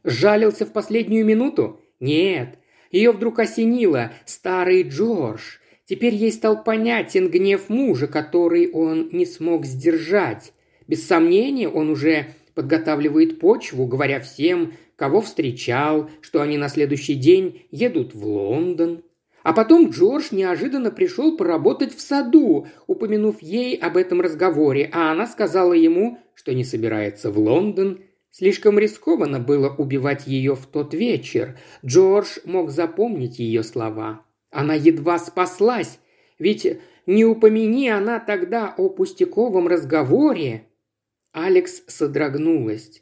[0.04, 1.80] Жалился в последнюю минуту?
[2.00, 2.58] Нет.
[2.90, 4.12] Ее вдруг осенило.
[4.24, 5.58] Старый Джордж.
[5.84, 10.52] Теперь ей стал понятен гнев мужа, который он не смог сдержать.
[10.86, 17.62] Без сомнения, он уже подготавливает почву, говоря всем, кого встречал, что они на следующий день
[17.70, 19.04] едут в Лондон.
[19.44, 25.28] А потом Джордж неожиданно пришел поработать в саду, упомянув ей об этом разговоре, а она
[25.28, 28.00] сказала ему, что не собирается в Лондон.
[28.32, 31.56] Слишком рискованно было убивать ее в тот вечер.
[31.86, 34.22] Джордж мог запомнить ее слова.
[34.50, 36.00] Она едва спаслась,
[36.40, 36.66] ведь
[37.06, 40.64] не упомяни она тогда о пустяковом разговоре,
[41.40, 43.00] Алекс содрогнулась.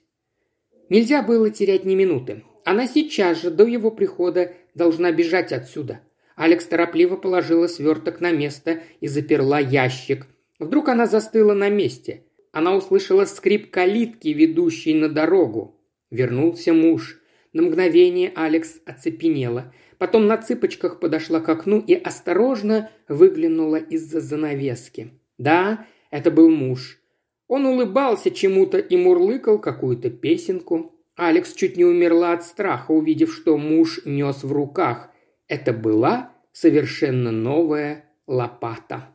[0.90, 2.44] Нельзя было терять ни минуты.
[2.66, 6.01] Она сейчас же, до его прихода, должна бежать отсюда.
[6.37, 10.27] Алекс торопливо положила сверток на место и заперла ящик.
[10.59, 12.25] Вдруг она застыла на месте.
[12.53, 15.81] Она услышала скрип калитки, ведущей на дорогу.
[16.11, 17.18] Вернулся муж.
[17.55, 19.72] На мгновение Алекс оцепенела.
[19.96, 25.12] Потом на цыпочках подошла к окну и осторожно выглянула из-за занавески.
[25.38, 27.01] Да, это был муж.
[27.48, 30.92] Он улыбался чему-то и мурлыкал какую-то песенку.
[31.14, 35.11] Алекс чуть не умерла от страха, увидев, что муж нес в руках.
[35.48, 39.11] Это была совершенно новая лопата.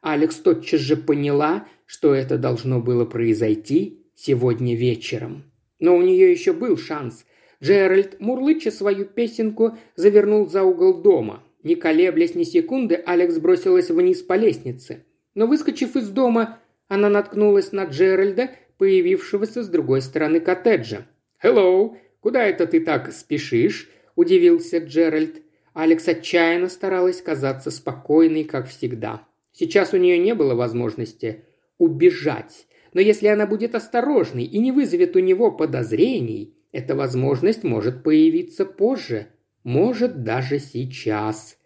[0.00, 5.44] Алекс тотчас же поняла, что это должно было произойти сегодня вечером.
[5.80, 7.26] Но у нее еще был шанс.
[7.62, 11.42] Джеральд, мурлыча свою песенку, завернул за угол дома.
[11.62, 15.04] Не колеблясь ни секунды, Алекс бросилась вниз по лестнице.
[15.34, 21.06] Но, выскочив из дома, она наткнулась на Джеральда, появившегося с другой стороны коттеджа.
[21.40, 21.98] «Хеллоу!
[22.20, 25.42] Куда это ты так спешишь?»– удивился Джеральд.
[25.74, 29.26] Алекс отчаянно старалась казаться спокойной, как всегда.
[29.52, 31.44] Сейчас у нее не было возможности
[31.78, 32.66] убежать.
[32.94, 38.64] Но если она будет осторожной и не вызовет у него подозрений, эта возможность может появиться
[38.64, 39.28] позже.
[39.64, 41.58] Может, даже сейчас.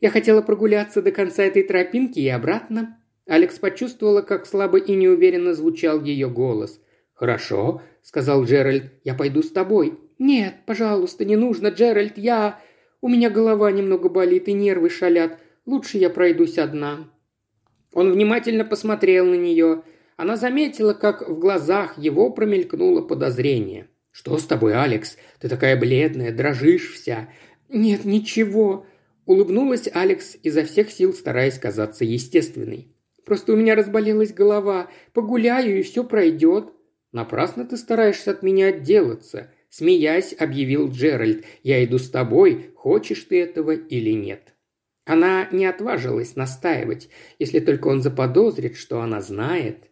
[0.00, 2.98] Я хотела прогуляться до конца этой тропинки и обратно.
[3.26, 6.80] Алекс почувствовала, как слабо и неуверенно звучал ее голос.
[7.14, 9.98] «Хорошо»,— сказал Джеральд,— «я пойду с тобой».
[10.18, 12.60] «Нет, пожалуйста, не нужно, Джеральд, я...
[13.00, 15.38] У меня голова немного болит и нервы шалят.
[15.66, 17.10] Лучше я пройдусь одна».
[17.92, 19.82] Он внимательно посмотрел на нее.
[20.16, 23.88] Она заметила, как в глазах его промелькнуло подозрение.
[24.10, 25.16] «Что с тобой, Алекс?
[25.40, 27.28] Ты такая бледная, дрожишь вся».
[27.68, 28.86] «Нет, ничего»,—
[29.26, 32.93] улыбнулась Алекс изо всех сил, стараясь казаться естественной.
[33.24, 34.88] Просто у меня разболелась голова.
[35.12, 36.72] Погуляю, и все пройдет».
[37.12, 41.44] «Напрасно ты стараешься от меня отделаться»,– смеясь, объявил Джеральд.
[41.62, 44.54] «Я иду с тобой, хочешь ты этого или нет».
[45.06, 47.08] Она не отважилась настаивать,
[47.38, 49.90] если только он заподозрит, что она знает.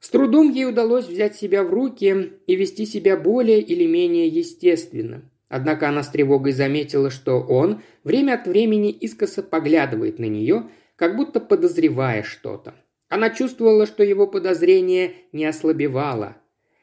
[0.00, 5.22] С трудом ей удалось взять себя в руки и вести себя более или менее естественно.
[5.48, 11.16] Однако она с тревогой заметила, что он время от времени искоса поглядывает на нее как
[11.16, 12.74] будто подозревая что-то.
[13.08, 16.36] Она чувствовала, что его подозрение не ослабевало.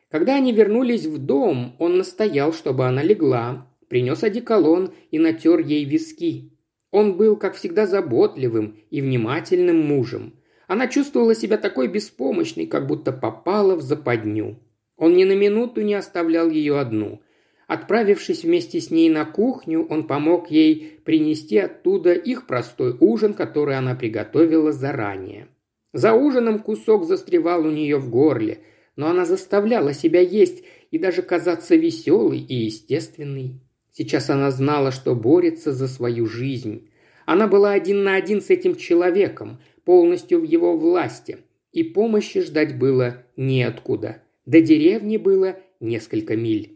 [0.10, 5.84] Когда они вернулись в дом, он настоял, чтобы она легла, принес одеколон и натер ей
[5.84, 6.54] виски.
[6.92, 10.40] Он был, как всегда, заботливым и внимательным мужем.
[10.68, 14.58] Она чувствовала себя такой беспомощной, как будто попала в западню.
[14.96, 17.22] Он ни на минуту не оставлял ее одну.
[17.68, 23.78] Отправившись вместе с ней на кухню, он помог ей принести оттуда их простой ужин, который
[23.78, 25.48] она приготовила заранее.
[25.92, 28.60] За ужином кусок застревал у нее в горле,
[28.96, 33.62] но она заставляла себя есть и даже казаться веселой и естественной.
[33.92, 36.90] Сейчас она знала, что борется за свою жизнь.
[37.26, 41.40] Она была один на один с этим человеком, полностью в его власти,
[41.72, 44.22] и помощи ждать было неоткуда.
[44.46, 46.75] До деревни было несколько миль.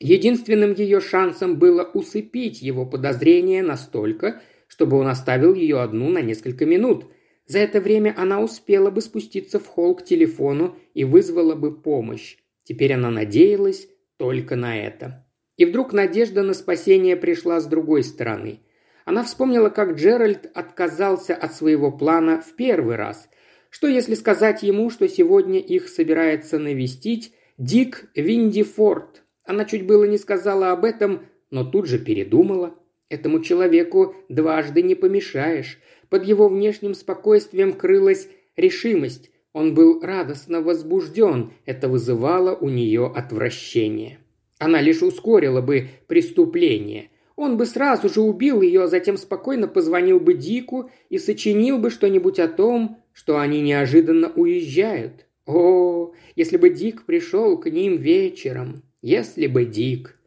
[0.00, 6.66] Единственным ее шансом было усыпить его подозрения настолько, чтобы он оставил ее одну на несколько
[6.66, 7.06] минут.
[7.46, 12.36] За это время она успела бы спуститься в холл к телефону и вызвала бы помощь.
[12.62, 13.88] Теперь она надеялась
[14.18, 15.26] только на это.
[15.56, 18.60] И вдруг надежда на спасение пришла с другой стороны.
[19.04, 23.28] Она вспомнила, как Джеральд отказался от своего плана в первый раз.
[23.70, 29.24] Что если сказать ему, что сегодня их собирается навестить Дик Виндифорд?
[29.48, 32.74] Она чуть было не сказала об этом, но тут же передумала.
[33.08, 35.78] Этому человеку дважды не помешаешь.
[36.10, 39.30] Под его внешним спокойствием крылась решимость.
[39.54, 44.18] Он был радостно возбужден, это вызывало у нее отвращение.
[44.58, 47.08] Она лишь ускорила бы преступление.
[47.34, 51.88] Он бы сразу же убил ее, а затем спокойно позвонил бы Дику и сочинил бы
[51.88, 55.24] что-нибудь о том, что они неожиданно уезжают.
[55.46, 60.18] О, если бы Дик пришел к ним вечером, если бы Дик.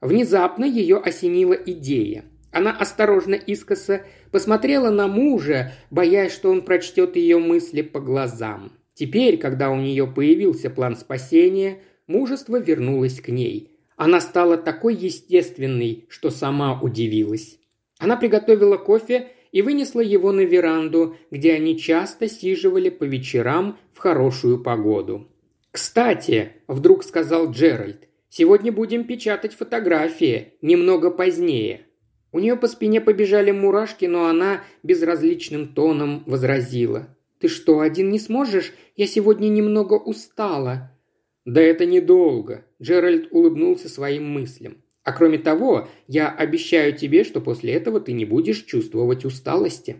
[0.00, 2.24] Внезапно ее осенила идея.
[2.52, 8.72] Она осторожно искоса посмотрела на мужа, боясь, что он прочтет ее мысли по глазам.
[8.94, 13.72] Теперь, когда у нее появился план спасения, мужество вернулось к ней.
[13.96, 17.58] Она стала такой естественной, что сама удивилась.
[17.98, 23.98] Она приготовила кофе и вынесла его на веранду, где они часто сиживали по вечерам в
[23.98, 25.28] хорошую погоду.
[25.70, 28.07] «Кстати»,– вдруг сказал Джеральд,–
[28.38, 31.86] «сегодня будем печатать фотографии, немного позднее».
[32.30, 37.16] У нее по спине побежали мурашки, но она безразличным тоном возразила.
[37.40, 38.72] «Ты что, один не сможешь?
[38.94, 40.96] Я сегодня немного устала».
[41.44, 44.84] «Да это недолго»,– Джеральд улыбнулся своим мыслям.
[45.02, 49.96] «А кроме того, я обещаю тебе, что после этого ты не будешь чувствовать усталости».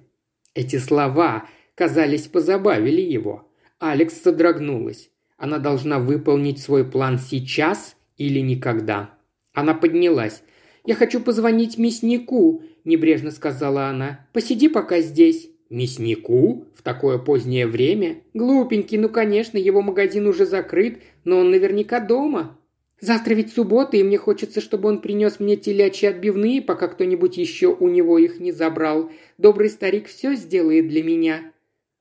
[0.55, 3.51] Эти слова, казались, позабавили его.
[3.81, 5.11] Алекс содрогнулась.
[5.37, 9.15] Она должна выполнить свой план сейчас или никогда.
[9.55, 10.43] Она поднялась.
[10.85, 14.27] «Я хочу позвонить мяснику»,– небрежно сказала она.
[14.33, 15.51] «Посиди пока здесь».
[15.71, 16.65] «Мяснику?
[16.75, 18.23] В такое позднее время?
[18.33, 22.59] Глупенький, ну, конечно, его магазин уже закрыт, но он наверняка дома.
[23.01, 27.69] Завтра ведь суббота, и мне хочется, чтобы он принес мне телячьи отбивные, пока кто-нибудь еще
[27.69, 29.11] у него их не забрал.
[29.37, 31.53] Добрый старик все сделает для меня».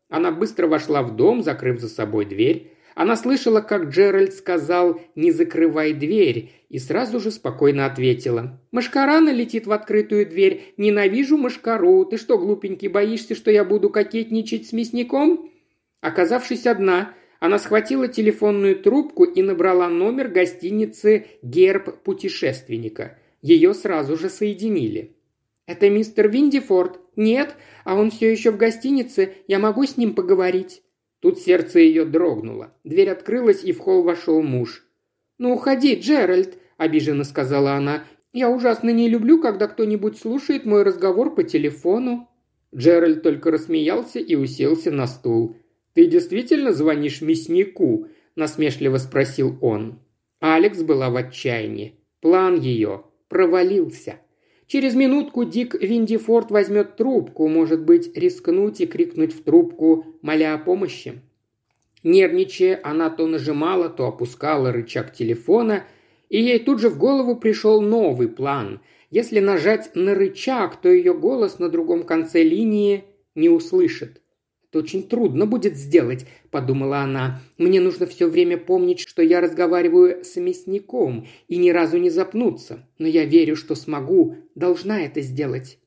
[0.10, 2.72] Она быстро вошла в дом, закрыв за собой дверь.
[2.98, 8.60] Она слышала, как Джеральд сказал «не закрывай дверь», и сразу же спокойно ответила.
[8.72, 10.74] «Машкара налетит в открытую дверь.
[10.78, 12.06] Ненавижу машкару.
[12.06, 15.52] Ты что, глупенький, боишься, что я буду кокетничать с мясником?»
[16.02, 23.20] Оказавшись одна, она схватила телефонную трубку и набрала номер гостиницы «Герб путешественника».
[23.44, 25.16] Ее сразу же соединили.
[25.68, 29.36] «Это мистер Виндифорд?» «Нет, а он все еще в гостинице.
[29.48, 30.82] Я могу с ним поговорить?»
[31.20, 32.74] Тут сердце ее дрогнуло.
[32.84, 34.86] Дверь открылась, и в холл вошел муж.
[35.38, 38.04] «Ну, уходи, Джеральд»,– обиженно сказала она.
[38.34, 42.30] «Я ужасно не люблю, когда кто-нибудь слушает мой разговор по телефону».
[42.76, 45.56] Джеральд только рассмеялся и уселся на стул.
[45.94, 50.00] «Ты действительно звонишь мяснику?»– насмешливо спросил он.
[50.40, 51.96] Алекс была в отчаянии.
[52.22, 54.20] План ее провалился.
[54.68, 60.58] Через минутку Дик Виндифорд возьмет трубку, может быть, рискнуть и крикнуть в трубку, моля о
[60.58, 61.22] помощи.
[62.04, 65.86] Нервничая, она то нажимала, то опускала рычаг телефона,
[66.28, 68.82] и ей тут же в голову пришел новый план.
[69.10, 73.06] Если нажать на рычаг, то ее голос на другом конце линии
[73.36, 74.22] не услышит.
[74.70, 77.40] «Это очень трудно будет сделать»,– подумала она.
[77.58, 82.86] «Мне нужно все время помнить, что я разговариваю с мясником и ни разу не запнуться.
[82.98, 85.80] Но я верю, что смогу, должна это сделать».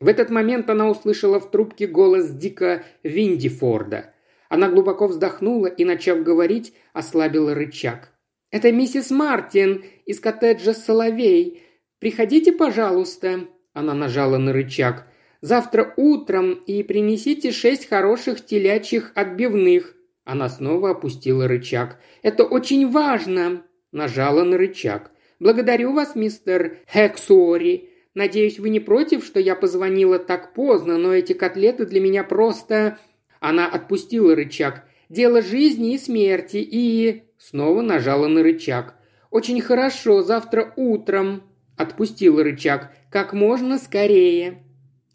[0.00, 4.14] В этот момент она услышала в трубке голос Дика Виндифорда.
[4.48, 8.12] Она глубоко вздохнула и, начав говорить, ослабила рычаг.
[8.52, 11.64] «Это миссис Мартин из коттеджа «Соловей».
[11.98, 13.48] Приходите, пожалуйста».
[13.72, 15.08] Она нажала на рычаг–
[15.40, 19.94] Завтра утром и принесите шесть хороших телячьих отбивных».
[20.24, 21.98] Она снова опустила рычаг.
[22.22, 23.62] «Это очень важно!»
[23.92, 25.10] Нажала на рычаг.
[25.38, 27.90] «Благодарю вас, мистер Хексуори.
[28.14, 32.98] Надеюсь, вы не против, что я позвонила так поздно, но эти котлеты для меня просто...»
[33.40, 34.84] Она отпустила рычаг.
[35.08, 38.96] «Дело жизни и смерти и...» Снова нажала на рычаг.
[39.30, 41.44] «Очень хорошо, завтра утром...»
[41.76, 42.92] Отпустила рычаг.
[43.10, 44.64] «Как можно скорее...»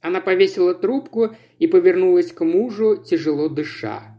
[0.04, 4.18] Она повесила трубку и повернулась к мужу, тяжело дыша.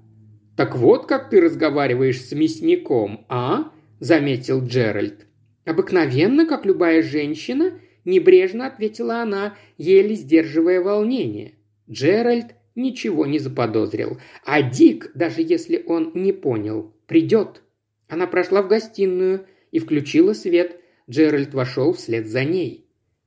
[0.57, 3.70] «Так вот как ты разговариваешь с мясником, а?»–
[4.01, 5.26] заметил Джеральд.
[5.66, 11.57] «Обыкновенно, как любая женщина»,– небрежно ответила она, еле сдерживая волнение.
[11.91, 17.61] Джеральд ничего не заподозрил, а Дик, даже если он не понял, придет.
[18.09, 20.80] Она прошла в гостиную и включила свет.
[21.11, 22.84] Джеральд вошел вслед за ней.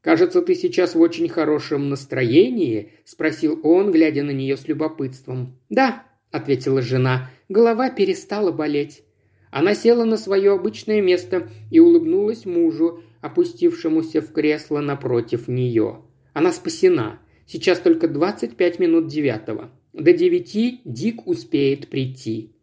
[0.08, 5.60] «Кажется, ты сейчас в очень хорошем настроении?»– спросил он, глядя на нее с любопытством.
[5.70, 9.04] «Да»,– ответила жена,– «голова перестала болеть».
[9.52, 13.04] Она села на свое обычное место и улыбнулась мужу.
[13.20, 16.04] опустившемуся в кресло напротив нее.
[16.32, 17.20] Она спасена.
[17.46, 19.72] Сейчас только 25 минут девятого.
[19.92, 22.54] До девяти Дик успеет прийти.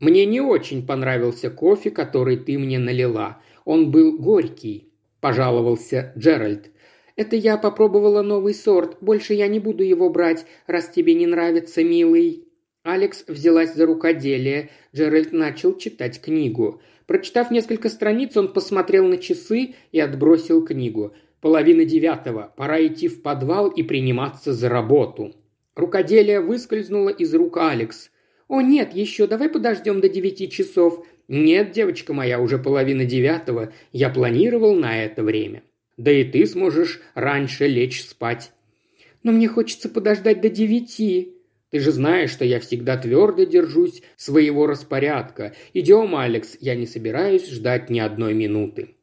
[0.00, 3.40] Мне не очень понравился кофе, который ты мне налила.
[3.64, 4.88] Он был горький,
[5.20, 6.71] пожаловался Джеральд.
[7.16, 8.96] Это я попробовала новый сорт.
[9.00, 12.48] Больше я не буду его брать, раз тебе не нравится, милый.
[12.82, 14.70] Алекс взялась за рукоделие.
[14.94, 16.80] Джеральд начал читать книгу.
[17.06, 21.14] Прочитав несколько страниц, он посмотрел на часы и отбросил книгу.
[21.40, 22.52] Половина девятого.
[22.56, 25.34] Пора идти в подвал и приниматься за работу.
[25.74, 28.10] Рукоделие выскользнуло из рук Алекс.
[28.48, 31.06] «О, нет, еще давай подождем до девяти часов».
[31.28, 33.72] «Нет, девочка моя, уже половина девятого.
[33.92, 35.62] Я планировал на это время».
[36.02, 38.50] «Да и ты сможешь раньше лечь спать».
[39.22, 41.36] «Но мне хочется подождать до девяти»,
[41.70, 45.54] ты же знаешь, что я всегда твердо держусь своего распорядка.
[45.74, 48.96] Идем, Алекс, я не собираюсь ждать ни одной минуты».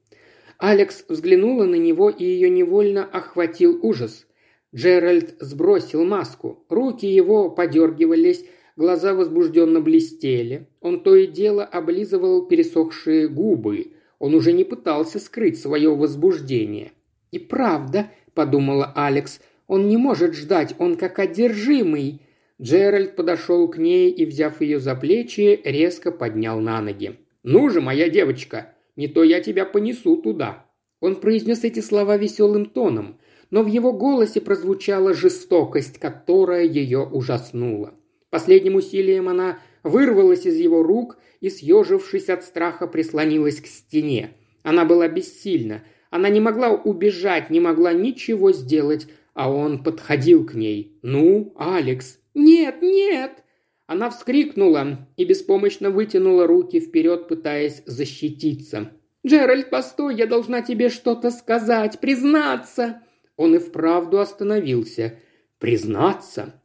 [0.57, 4.27] Алекс взглянула на него, и ее невольно охватил ужас.
[4.75, 6.65] Джеральд сбросил маску.
[6.67, 8.43] Руки его подергивались,
[8.75, 10.67] глаза возбужденно блестели.
[10.81, 13.93] Он то и дело облизывал пересохшие губы.
[14.19, 16.91] Он уже не пытался скрыть свое возбуждение.
[17.31, 22.21] «И правда»,— подумала Алекс,— «он не может ждать, он как одержимый».
[22.61, 27.17] Джеральд подошел к ней и, взяв ее за плечи, резко поднял на ноги.
[27.43, 30.65] «Ну же, моя девочка, не то я тебя понесу туда».
[30.99, 33.19] Он произнес эти слова веселым тоном,
[33.51, 37.93] но в его голосе прозвучала жестокость, которая ее ужаснула.
[38.29, 44.31] Последним усилием она вырвалась из его рук и, съежившись от страха, прислонилась к стене.
[44.63, 45.83] Она была бессильна.
[46.09, 50.97] Она не могла убежать, не могла ничего сделать, а он подходил к ней.
[51.01, 53.43] «Ну, Алекс, «Нет, нет!»
[53.85, 58.91] Она вскрикнула и беспомощно вытянула руки вперед, пытаясь защититься.
[59.25, 63.01] «Джеральд, постой, я должна тебе что-то сказать, признаться!»
[63.35, 65.15] Он и вправду остановился.
[65.57, 66.58] «Признаться?»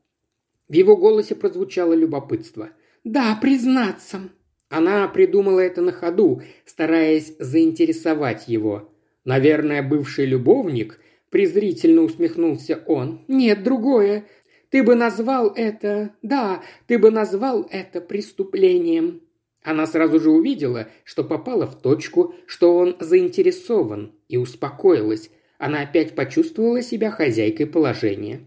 [0.68, 2.70] В его голосе прозвучало любопытство.
[3.04, 4.30] «Да, признаться!»
[4.70, 8.90] Она придумала это на ходу, стараясь заинтересовать его.
[9.24, 11.00] «Наверное, бывший любовник?»–
[11.30, 13.24] презрительно усмехнулся он.
[13.28, 14.24] «Нет, другое.
[14.70, 16.14] Ты бы назвал это...
[16.22, 19.20] Да, ты бы назвал это преступлением».
[19.62, 25.30] Она сразу же увидела, что попала в точку, что он заинтересован, и успокоилась.
[25.58, 28.46] Она опять почувствовала себя хозяйкой положения.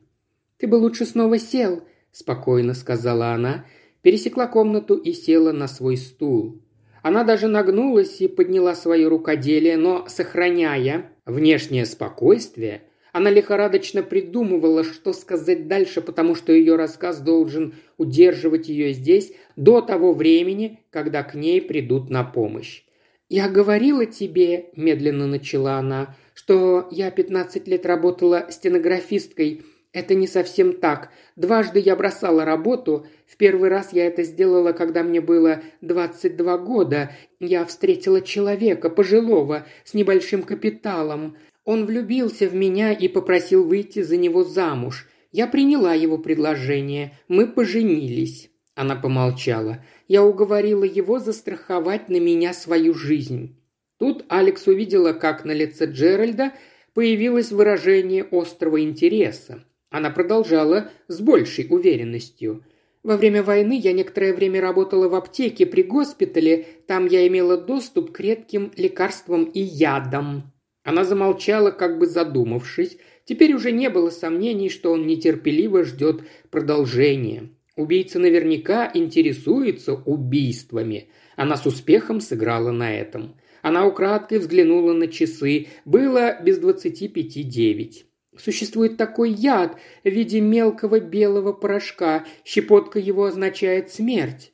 [0.57, 1.83] «Ты бы лучше снова сел»,–
[2.17, 3.65] спокойно сказала она,
[4.01, 6.63] пересекла комнату и села на свой стул.
[7.03, 12.81] Она даже нагнулась и подняла свое рукоделие, но, сохраняя внешнее спокойствие,
[13.13, 19.81] она лихорадочно придумывала, что сказать дальше, потому что ее рассказ должен удерживать ее здесь до
[19.81, 22.83] того времени, когда к ней придут на помощь.
[23.29, 29.63] «Я говорила тебе»,– медленно начала она,– «что я пятнадцать лет работала стенографисткой.
[29.97, 31.09] Это не совсем так.
[31.35, 33.07] Дважды я бросала работу.
[33.25, 37.13] В первый раз я это сделала, когда мне было двадцать два года.
[37.39, 41.35] Я встретила человека, пожилого, с небольшим капиталом.
[41.65, 45.07] Он влюбился в меня и попросил выйти за него замуж.
[45.31, 47.17] Я приняла его предложение.
[47.27, 48.51] Мы поженились».
[48.75, 49.83] Она помолчала.
[50.07, 53.59] «Я уговорила его застраховать на меня свою жизнь».
[53.97, 56.51] Тут Алекс увидела, как на лице Джеральда
[56.93, 59.63] появилось выражение острого интереса.
[59.89, 62.63] Она продолжала с большей уверенностью.
[63.03, 68.11] Во время войны я некоторое время работала в аптеке при госпитале, там я имела доступ
[68.11, 70.51] к редким лекарствам и ядам.
[70.83, 72.97] Она замолчала, как бы задумавшись.
[73.25, 77.49] Теперь уже не было сомнений, что он нетерпеливо ждет продолжения.
[77.75, 81.09] Убийца наверняка интересуется убийствами.
[81.35, 83.35] Она с успехом сыграла на этом.
[83.61, 85.67] Она украдкой взглянула на часы.
[85.85, 88.06] Было без двадцати пяти девять.
[88.37, 92.25] Существует такой яд в виде мелкого белого порошка.
[92.45, 94.53] Щепотка его означает смерть.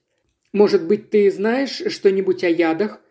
[0.53, 3.01] Может быть, ты знаешь что-нибудь о ядах?»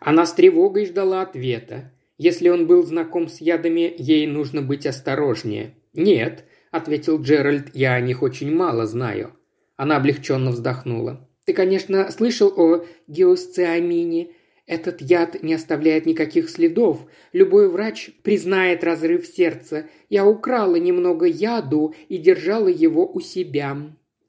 [0.00, 1.92] Она с тревогой ждала ответа.
[2.16, 5.74] Если он был знаком с ядами, ей нужно быть осторожнее.
[5.92, 9.34] «Нет»,– ответил Джеральд,– «я о них очень мало знаю».
[9.76, 11.28] Она облегченно вздохнула.
[11.44, 14.32] «Ты, конечно, слышал о геосциамине.
[14.68, 17.06] Этот яд не оставляет никаких следов.
[17.32, 19.86] Любой врач признает разрыв сердца.
[20.10, 23.76] Я украла немного яду и держала его у себя».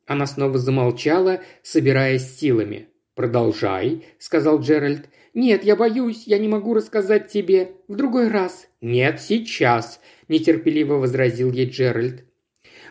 [0.08, 2.88] Она снова замолчала, собираясь силами.
[3.16, 5.10] «Продолжай»,– сказал Джеральд.
[5.34, 7.74] «Нет, я боюсь, я не могу рассказать тебе.
[7.90, 8.68] В другой раз».
[8.80, 12.24] «Нет, сейчас»,– нетерпеливо возразил ей Джеральд.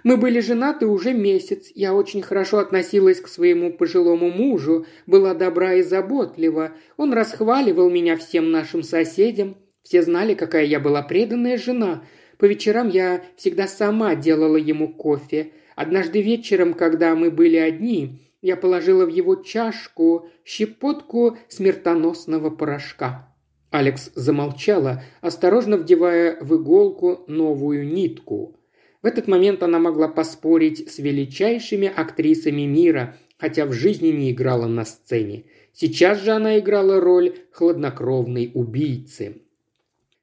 [0.04, 1.70] Мы были женаты уже месяц.
[1.74, 6.72] Я очень хорошо относилась к своему пожилому мужу, была добра и заботлива.
[6.96, 9.56] Он расхваливал меня всем нашим соседям.
[9.82, 12.04] Все знали, какая я была преданная жена.
[12.38, 15.52] По вечерам я всегда сама делала ему кофе.
[15.74, 23.34] Однажды вечером, когда мы были одни, я положила в его чашку щепотку смертоносного порошка.
[23.70, 28.57] Алекс замолчала, осторожно вдевая в иголку новую нитку.
[29.02, 34.66] В этот момент она могла поспорить с величайшими актрисами мира, хотя в жизни не играла
[34.66, 35.44] на сцене.
[35.72, 39.42] Сейчас же она играла роль хладнокровной убийцы.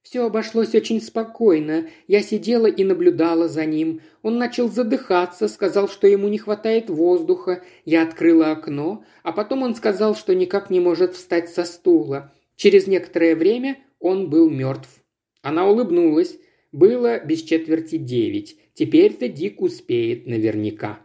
[0.05, 1.87] Все обошлось очень спокойно.
[2.07, 4.01] Я сидела и наблюдала за ним.
[4.21, 7.63] Он начал задыхаться, сказал, что ему не хватает воздуха.
[7.85, 12.31] Я открыла окно, а потом он сказал, что никак не может встать со стула.
[12.55, 14.89] Через некоторое время он был мертв.
[15.41, 16.37] Она улыбнулась.
[16.71, 18.57] Было без четверти девять.
[18.75, 20.99] Теперь-то Дик успеет наверняка.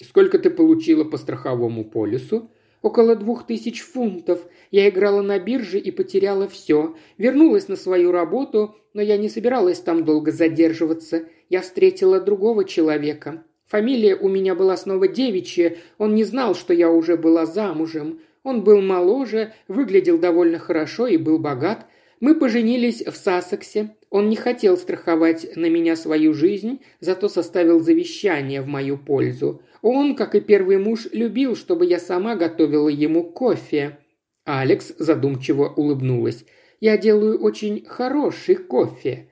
[0.00, 2.50] «Сколько ты получила по страховому полюсу?»
[2.82, 4.46] «Около двух тысяч фунтов.
[4.70, 6.94] Я играла на бирже и потеряла все.
[7.18, 11.24] Вернулась на свою работу, но я не собиралась там долго задерживаться.
[11.48, 13.42] Я встретила другого человека.
[13.66, 15.78] Фамилия у меня была снова девичья.
[15.98, 18.20] Он не знал, что я уже была замужем.
[18.44, 21.86] Он был моложе, выглядел довольно хорошо и был богат.
[22.20, 23.94] Мы поженились в Сассексе.
[24.08, 29.62] Он не хотел страховать на меня свою жизнь, зато составил завещание в мою пользу.
[29.82, 33.98] Он, как и первый муж, любил, чтобы я сама готовила ему кофе.
[34.44, 36.44] Алекс задумчиво улыбнулась.
[36.80, 39.28] «Я делаю очень хороший кофе».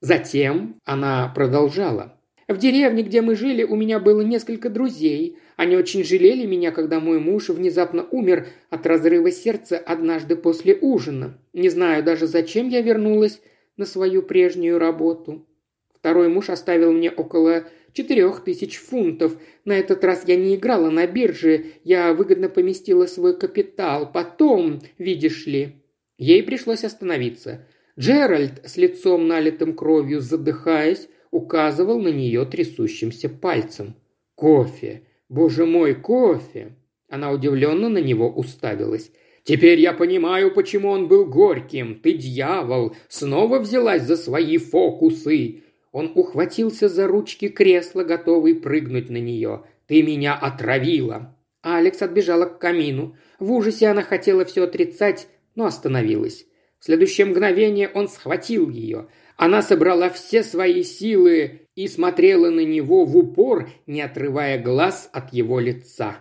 [0.00, 2.17] Затем она продолжала.
[2.48, 5.36] В деревне, где мы жили, у меня было несколько друзей.
[5.56, 11.38] Они очень жалели меня, когда мой муж внезапно умер от разрыва сердца однажды после ужина.
[11.52, 13.42] Не знаю даже, зачем я вернулась
[13.76, 15.46] на свою прежнюю работу.
[15.94, 19.36] Второй муж оставил мне около четырех тысяч фунтов.
[19.66, 24.10] На этот раз я не играла на бирже, я выгодно поместила свой капитал.
[24.10, 25.82] Потом, видишь ли...»
[26.16, 27.66] Ей пришлось остановиться.
[27.98, 33.94] Джеральд, с лицом налитым кровью, задыхаясь, указывал на нее трясущимся пальцем.
[34.34, 35.02] «Кофе!
[35.28, 36.76] Боже мой, кофе!»
[37.08, 39.10] Она удивленно на него уставилась.
[39.44, 42.00] «Теперь я понимаю, почему он был горьким.
[42.00, 49.16] Ты, дьявол, снова взялась за свои фокусы!» Он ухватился за ручки кресла, готовый прыгнуть на
[49.16, 49.64] нее.
[49.86, 53.16] «Ты меня отравила!» Алекс отбежала к камину.
[53.38, 56.46] В ужасе она хотела все отрицать, но остановилась.
[56.78, 59.08] В следующее мгновение он схватил ее.
[59.38, 65.32] Она собрала все свои силы и смотрела на него в упор, не отрывая глаз от
[65.32, 66.16] его лица.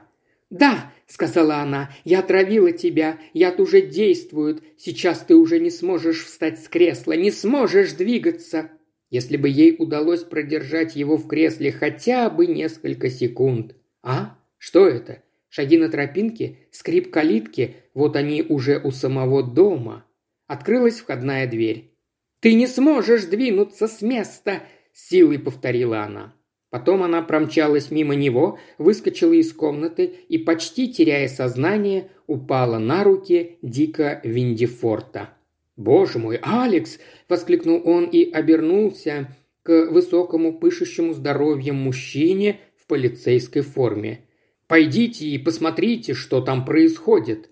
[0.52, 6.64] «Да»,— сказала она,— «я отравила тебя, яд уже действует, сейчас ты уже не сможешь встать
[6.64, 8.70] с кресла, не сможешь двигаться».
[9.10, 13.76] Если бы ей удалось продержать его в кресле хотя бы несколько секунд.
[14.04, 14.38] А?
[14.58, 15.24] Что это?
[15.48, 16.58] Шаги на тропинке?
[16.72, 17.78] Скрип калитки?
[17.94, 20.06] Вот они уже у самого дома.
[20.46, 21.97] Открылась входная дверь.
[22.48, 26.34] «Ты не сможешь двинуться с места!»– силой повторила она.
[26.70, 33.58] Потом она промчалась мимо него, выскочила из комнаты и, почти теряя сознание, упала на руки
[33.62, 35.32] Дика Виндифорта.
[35.76, 44.22] «Боже мой, Алекс!»– воскликнул он и обернулся к высокому, пышущему здоровьем мужчине в полицейской форме.
[44.68, 47.50] «Пойдите и посмотрите, что там происходит!»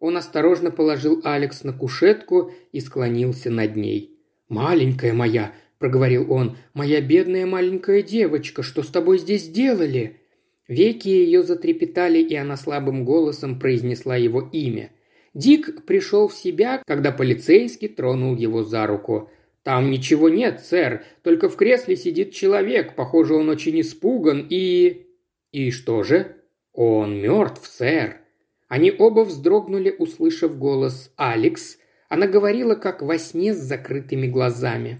[0.00, 4.11] Он осторожно положил Алекс на кушетку и склонился над ней.
[4.52, 10.20] «Маленькая моя»,– проговорил он,– «моя бедная маленькая девочка, что с тобой здесь делали?»
[10.68, 14.90] Веки ее затрепетали, и она слабым голосом произнесла его имя.
[15.32, 19.30] Дик пришел в себя, когда полицейский тронул его за руку.
[19.62, 25.06] «Там ничего нет, сэр, только в кресле сидит человек, похоже, он очень испуган и...»
[25.50, 26.36] «И что же?»
[26.74, 28.18] «Он мертв, сэр».
[28.68, 31.78] Они оба вздрогнули, услышав голос «Алекс»,
[32.12, 34.98] она говорила, как во сне с закрытыми глазами.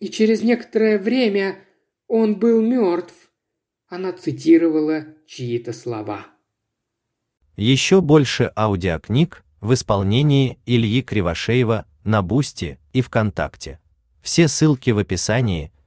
[0.00, 1.60] «И через некоторое время
[2.08, 3.14] он был мертв».
[3.86, 6.26] Она цитировала чьи-то слова.
[7.54, 13.78] Еще больше аудиокниг в исполнении Ильи Кривошеева на Boosty и ВКонтакте.
[14.20, 15.70] Все ссылки в описании–